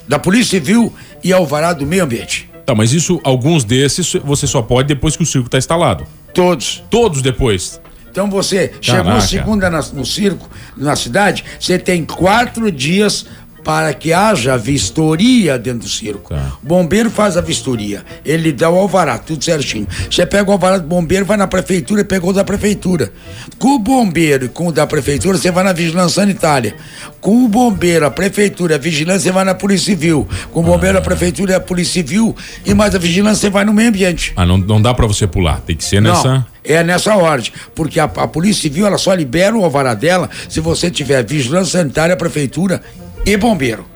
[0.06, 0.92] da Polícia Civil
[1.24, 2.48] e alvará do Meio Ambiente.
[2.64, 6.04] Tá, mas isso, alguns desses, você só pode depois que o circo tá instalado.
[6.32, 6.84] Todos.
[6.88, 7.80] Todos depois.
[8.12, 9.26] Então você chegou Caraca.
[9.26, 13.24] segunda na- no circo, na cidade, você tem quatro dias
[13.64, 16.30] para que haja vistoria dentro do circo.
[16.34, 16.52] Tá.
[16.62, 19.86] O bombeiro faz a vistoria, ele dá o alvará, tudo certinho.
[20.10, 23.12] Você pega o alvará do bombeiro, vai na prefeitura e pegou o da prefeitura.
[23.60, 26.74] Com o bombeiro e com o da prefeitura, você vai na vigilância sanitária.
[27.20, 30.28] Com o bombeiro, a prefeitura, a vigilância, você vai na polícia civil.
[30.52, 32.34] Com o bombeiro, a prefeitura e a polícia civil
[32.66, 34.32] e mais a vigilância, você vai no meio ambiente.
[34.34, 35.60] Ah, não, não dá pra você pular.
[35.60, 36.28] Tem que ser nessa.
[36.34, 37.52] Não, é nessa ordem.
[37.74, 41.80] Porque a, a Polícia Civil ela só libera o alvará dela se você tiver vigilância
[41.80, 42.82] sanitária, prefeitura
[43.26, 43.86] e bombeiro.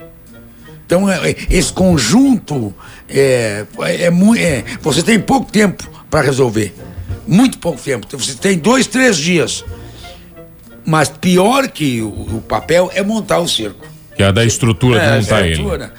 [0.85, 2.73] Então, é- é- esse conjunto
[3.09, 4.41] é, é, muito.
[4.81, 6.73] você tem pouco tempo para resolver.
[7.27, 8.07] Muito pouco tempo.
[8.17, 9.65] Você tem dois, três dias.
[10.85, 12.07] Mas pior que o,
[12.37, 13.85] o papel é montar o circo.
[14.15, 15.89] Que é da estrutura É, de montar ele.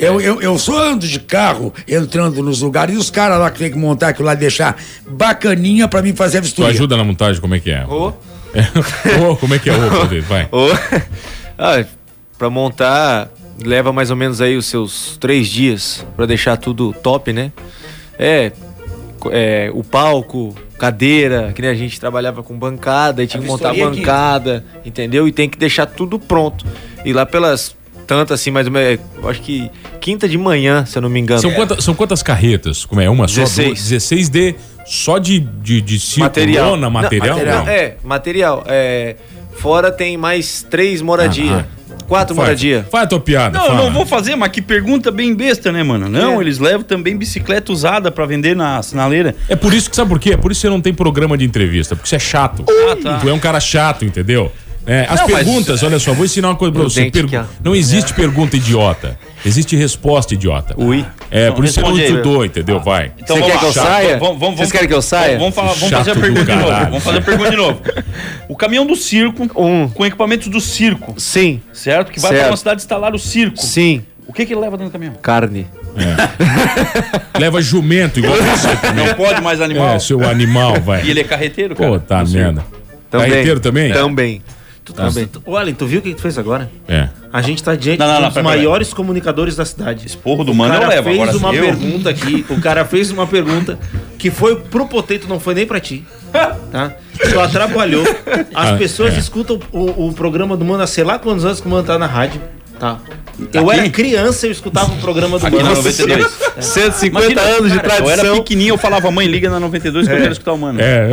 [0.00, 3.58] Eu, eu, eu só ando de carro entrando nos lugares e os caras lá que
[3.58, 4.76] tem que montar aquilo lá, deixar
[5.08, 6.70] bacaninha pra mim fazer a Tu vistoria.
[6.70, 7.84] ajuda na montagem, como é que é?
[7.86, 8.12] Ô.
[9.30, 10.22] Ô, como é que é o poder?
[10.22, 10.48] Vai.
[10.50, 10.66] Ô,
[11.58, 11.84] ah,
[12.38, 13.30] pra montar,
[13.64, 17.52] leva mais ou menos aí os seus três dias pra deixar tudo top, né?
[18.18, 18.52] É,
[19.30, 23.68] é, o palco, cadeira, que nem a gente trabalhava com bancada e tinha que montar
[23.68, 24.00] a vistoria aqui.
[24.00, 25.28] bancada, entendeu?
[25.28, 26.64] E tem que deixar tudo pronto.
[27.04, 27.76] E lá pelas
[28.06, 29.70] tantas assim, mais ou menos, eu acho que
[30.00, 31.40] quinta de manhã, se eu não me engano.
[31.40, 32.84] São, quantas, são quantas carretas?
[32.84, 33.08] Como é?
[33.08, 33.42] Uma só?
[33.42, 33.66] 16.
[33.68, 33.88] Duas?
[33.88, 34.54] 16 de.
[34.86, 36.70] Só de, de, de circo, material.
[36.70, 37.38] lona, material?
[37.38, 37.68] Não, Não.
[37.68, 38.64] É, material.
[38.66, 39.14] É,
[39.58, 41.66] fora tem mais três moradia.
[42.08, 42.86] Quatro Faz- moradia.
[42.90, 43.56] Faz a tua piada.
[43.56, 43.82] Não, fala.
[43.84, 46.08] não vou fazer, mas que pergunta bem besta, né, mano?
[46.08, 46.42] Não, É.
[46.42, 49.36] eles levam também bicicleta usada pra vender na sinaleira.
[49.48, 50.30] É por isso que, sabe por quê?
[50.32, 52.64] É por isso que você não tem programa de entrevista, porque você é chato.
[52.68, 53.18] Ah, tá.
[53.18, 54.50] Tu é um cara chato, entendeu?
[54.86, 57.10] É, as Não, mas- perguntas, olha só, vou ensinar uma coisa pra você.
[57.38, 57.44] ó.
[57.62, 59.18] Não existe pergunta idiota.
[59.44, 60.74] Existe resposta idiota.
[60.76, 61.04] Ui.
[61.30, 62.80] É, Então, por isso você não responde aí, estudou, entendeu?
[62.80, 63.12] Vai.
[63.18, 63.58] Então Você vamos quer lá.
[63.60, 63.86] que eu Chato.
[63.86, 64.18] saia?
[64.18, 65.38] Vamos, vamos, Vocês querem que eu saia?
[65.38, 66.66] Vamos, falar, vamos fazer a pergunta de novo.
[66.66, 66.86] caralho.
[66.86, 67.80] Vamos fazer a pergunta de novo.
[68.48, 69.88] O caminhão do circo, Um.
[69.88, 72.10] com equipamentos do circo, Sim, certo?
[72.10, 72.42] Que vai Certo.
[72.42, 73.58] pra uma cidade instalar o circo.
[73.58, 74.02] sim.
[74.26, 75.14] O que que ele leva dentro do caminhão?
[75.20, 75.66] Carne.
[77.38, 78.68] Leva jumento igual você.
[78.94, 79.94] Não pode mais animal.
[79.94, 81.04] É, seu animal, vai.
[81.04, 81.90] E ele é carreteiro, cara.
[81.90, 82.64] Pô, tá merda.
[83.10, 83.92] Carreteiro também?
[83.92, 84.42] Também.
[84.92, 86.70] Tu, tá, tu, ô, Alan, tu viu o que tu fez agora?
[86.88, 87.08] É.
[87.32, 88.56] A gente tá diante Não, não, não, dos pera, pera.
[88.56, 90.16] maiores comunicadores da cidade.
[90.18, 91.08] Porro do O mano eu cara levo.
[91.08, 91.62] fez Agora uma eu...
[91.64, 92.46] pergunta aqui.
[92.50, 93.78] O cara fez uma pergunta
[94.18, 96.04] que foi pro Poteto, não foi nem pra ti.
[96.70, 96.92] Tá?
[97.18, 98.04] Tu atrapalhou.
[98.54, 99.18] As Ah, pessoas é.
[99.18, 101.98] escutam o, o programa do Mano há sei lá quantos anos que o Mano tá
[101.98, 102.40] na rádio.
[102.80, 102.98] Tá.
[103.52, 105.68] Eu era criança e eu escutava o programa do Aqui Mano.
[105.68, 106.26] na 92.
[106.60, 108.36] 150 Imagina, anos de cara, Eu era tradição.
[108.38, 110.80] pequenininho, eu falava, mãe, liga na 92 que eu quero escutar o mano.
[110.80, 111.10] É.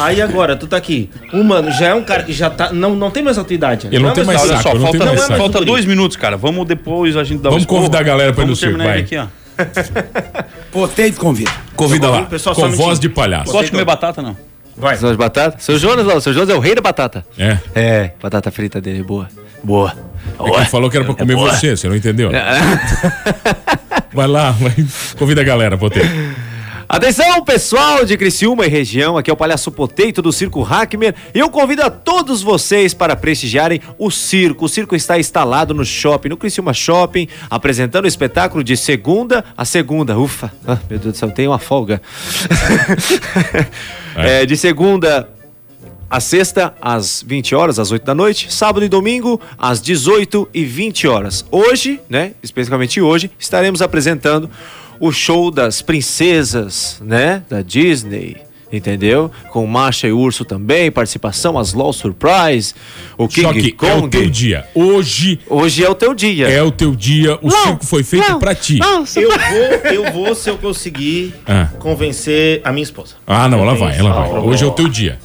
[0.00, 1.08] Aí agora, tu tá aqui.
[1.32, 2.72] O Mano já é um cara que já tá.
[2.72, 3.86] Não, não tem mais a tua idade.
[3.86, 5.38] Ele não é tem mais Olha saco, só, eu não falta, tenho mais saco.
[5.38, 6.36] falta dois minutos, cara.
[6.36, 7.82] Vamos depois a gente dar Vamos esporro.
[7.82, 8.98] convidar a galera pra ir no Vamos circo, terminar vai.
[8.98, 10.20] ele aqui, ó.
[10.72, 11.50] Poteito convida.
[11.76, 12.22] Convida lá.
[12.22, 13.52] Pessoal, só com um voz de palhaço.
[13.52, 14.36] Gosta de comer batata, não?
[14.76, 14.96] Vai.
[14.96, 15.62] São as batatas?
[15.62, 16.20] Seu Jonas, não.
[16.20, 17.24] Seu Jonas é o rei da batata.
[17.38, 17.58] É.
[17.74, 19.28] É, batata frita dele, boa.
[19.62, 19.94] Boa.
[20.38, 21.52] É que ele falou que era pra comer boa.
[21.52, 22.30] você, você não entendeu?
[24.12, 24.74] Vai lá, vai.
[25.18, 26.08] Convida a galera, Poteiro.
[26.92, 31.14] Atenção, pessoal de Criciúma e região, aqui é o Palhaço Poteito do Circo Hackmer.
[31.32, 34.64] Eu convido a todos vocês para prestigiarem o circo.
[34.64, 39.64] O circo está instalado no shopping, no Criciúma Shopping, apresentando o espetáculo de segunda a
[39.64, 40.18] segunda.
[40.18, 42.02] Ufa, ah, meu Deus do céu, tem uma folga.
[44.16, 45.28] É, de segunda
[46.10, 48.52] a sexta, às 20 horas, às 8 da noite.
[48.52, 51.44] Sábado e domingo, às 18 e 20 horas.
[51.52, 52.32] Hoje, né?
[52.42, 54.50] Especificamente hoje, estaremos apresentando
[55.00, 57.42] o show das princesas, né?
[57.48, 58.36] Da Disney.
[58.72, 59.32] Entendeu?
[59.50, 62.72] Com Masha e Urso também, participação, as Law Surprise,
[63.18, 64.08] o King Só que é o Kong.
[64.10, 64.64] teu dia.
[64.72, 66.48] Hoje Hoje é o teu dia.
[66.48, 67.36] é o teu dia.
[67.42, 68.78] O circo foi feito pra ti.
[68.80, 71.66] Eu vou, eu vou se eu conseguir Ah.
[71.80, 73.16] convencer a minha esposa.
[73.26, 74.38] Ah, não, ela vai, ela vai.
[74.38, 75.18] Hoje é o teu dia.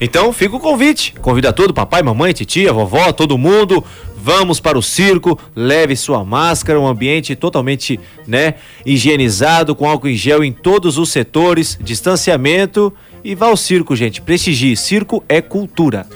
[0.00, 1.14] Então fica o convite.
[1.20, 3.84] Convida todo, papai, mamãe, titia, vovó, todo mundo.
[4.22, 8.54] Vamos para o circo, leve sua máscara, um ambiente totalmente, né,
[8.84, 12.92] higienizado, com álcool em gel em todos os setores, distanciamento
[13.24, 14.20] e vá ao circo, gente.
[14.20, 16.06] Prestigie, circo é cultura.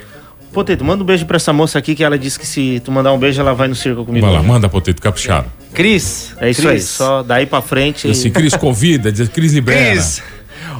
[0.53, 3.13] Poteto, manda um beijo pra essa moça aqui que ela disse que se tu mandar
[3.13, 4.27] um beijo, ela vai no circo comigo.
[4.27, 5.51] Vai lá, manda Poteto caprichado.
[5.73, 8.07] Cris, É isso aí, só daí pra frente.
[8.07, 9.93] Esse Cris convida, diz Cris libera.
[9.93, 10.23] Cris,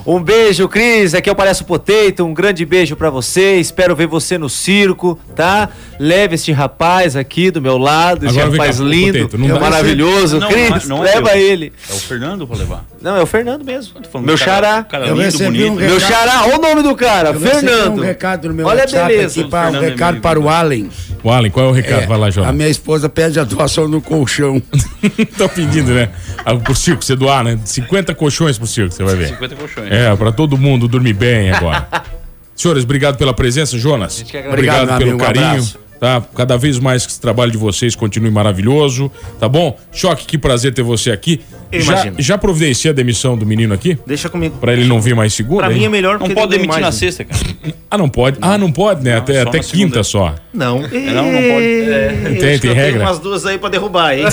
[0.07, 1.15] um beijo, Cris.
[1.15, 2.25] Aqui é o Palhaço Potato.
[2.25, 3.57] Um grande beijo pra você.
[3.57, 5.69] Espero ver você no circo, tá?
[5.99, 10.41] Leve este rapaz aqui do meu lado, esse rapaz cá, lindo, dá- maravilhoso.
[10.41, 11.47] Cris, não é leva eu.
[11.47, 11.73] ele.
[11.89, 12.85] É o Fernando pra levar.
[13.01, 13.95] Não, é o Fernando mesmo.
[14.21, 14.83] Meu cara- xará.
[14.85, 15.71] Cara lindo, bonito.
[15.73, 17.99] um Meu xará, olha o nome do cara, Eu Fernando.
[18.01, 19.41] um recado no meu Olha a WhatsApp beleza.
[19.41, 20.91] aqui pra, um Fernando é recado meu para o Allen.
[21.25, 22.03] O Allen, qual é o recado?
[22.03, 22.53] É, Vai lá, a João.
[22.53, 24.61] minha esposa pede a doação no colchão.
[25.39, 26.09] Tô pedindo, né?
[26.45, 27.59] Ah, Pro circo, você doar, né?
[27.65, 29.29] 50 colchões pro circo, você vai ver.
[29.29, 29.72] 50 colchões.
[29.81, 31.89] É, pra todo mundo dormir bem agora.
[32.55, 34.21] Senhores, obrigado pela presença, Jonas.
[34.23, 35.47] Obrigado Obrigado, pelo amigo, um carinho.
[35.47, 35.79] abraço.
[36.03, 36.21] Tá?
[36.35, 39.79] Cada vez mais que esse trabalho de vocês continue maravilhoso, tá bom?
[39.93, 41.41] Choque, que prazer ter você aqui.
[41.71, 42.17] Eu já, imagino.
[42.19, 43.97] já providencia a demissão do menino aqui?
[44.05, 44.57] Deixa comigo.
[44.59, 45.63] Pra ele não vir mais segunda?
[45.63, 46.91] Pra mim é melhor Não porque pode demitir na né?
[46.93, 47.41] sexta, cara.
[47.89, 48.37] Ah, não pode?
[48.43, 49.17] ah, não pode, né?
[49.17, 50.03] até só até na quinta segunda.
[50.03, 50.35] só.
[50.53, 50.81] Não.
[50.81, 51.91] não, não pode.
[51.93, 52.93] É, Tem- eu acho tem que eu regra?
[52.95, 54.25] Tenho umas duas aí pra derrubar, hein?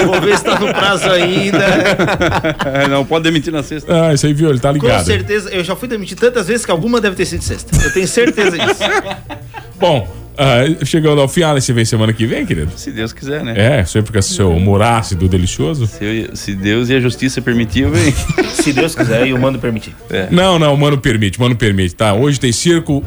[0.00, 1.64] eu vou ver se tá no prazo ainda.
[2.90, 4.08] não pode demitir na sexta.
[4.08, 5.04] Ah, isso aí viu, ele tá Com ligado.
[5.06, 7.70] certeza, eu já fui demitido tantas vezes que alguma deve ter sido sexta.
[7.84, 8.80] Eu tenho certeza disso.
[9.78, 10.08] Bom,
[10.40, 12.70] Ah, chegando ao fim, Alan, você vem semana que vem, querido?
[12.76, 13.54] Se Deus quiser, né?
[13.80, 15.86] É, sempre com seu humor ácido delicioso.
[15.88, 18.14] Se, eu- se Deus e a justiça permitir, eu venho.
[18.54, 19.94] Se Deus quiser e o mando permitir.
[20.10, 20.28] É.
[20.30, 22.12] Não, não, mano permite, mano permite, tá?
[22.14, 23.02] Hoje tem circo,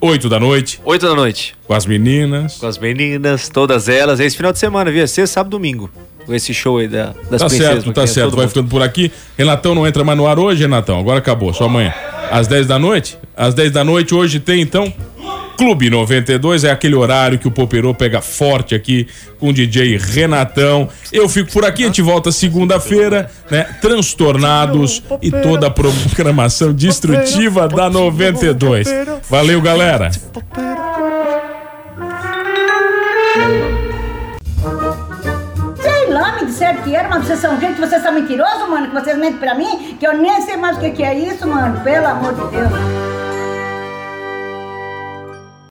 [0.00, 1.54] 8 da noite, 8 da noite.
[1.66, 2.56] com as meninas.
[2.58, 4.18] Com as meninas, todas elas.
[4.20, 5.02] Esse final de semana, viu?
[5.02, 5.88] É sexta, sábado, domingo.
[6.26, 8.30] Com esse show aí da, das Tá certo, tá certo.
[8.32, 8.48] Vai mundo.
[8.48, 9.10] ficando por aqui.
[9.38, 10.98] Renatão não entra mais no ar hoje, Renatão.
[10.98, 11.94] Agora acabou, só amanhã.
[12.30, 13.16] Às 10 da noite?
[13.36, 14.92] Às 10 da noite hoje tem, então,
[15.56, 16.64] Clube 92.
[16.64, 19.06] É aquele horário que o Poperô pega forte aqui
[19.38, 20.88] com o DJ Renatão.
[21.12, 23.64] Eu fico por aqui, a gente volta segunda-feira, né?
[23.80, 28.88] Transtornados e toda a programação destrutiva da 92.
[29.28, 30.10] Valeu, galera.
[35.80, 38.94] Sei lá, me disseram que era, mas vocês são gente, vocês são mentirosos, mano, que
[38.94, 41.80] vocês mentem pra mim, que eu nem sei mais o que, que é isso, mano,
[41.80, 43.23] pelo amor de Deus.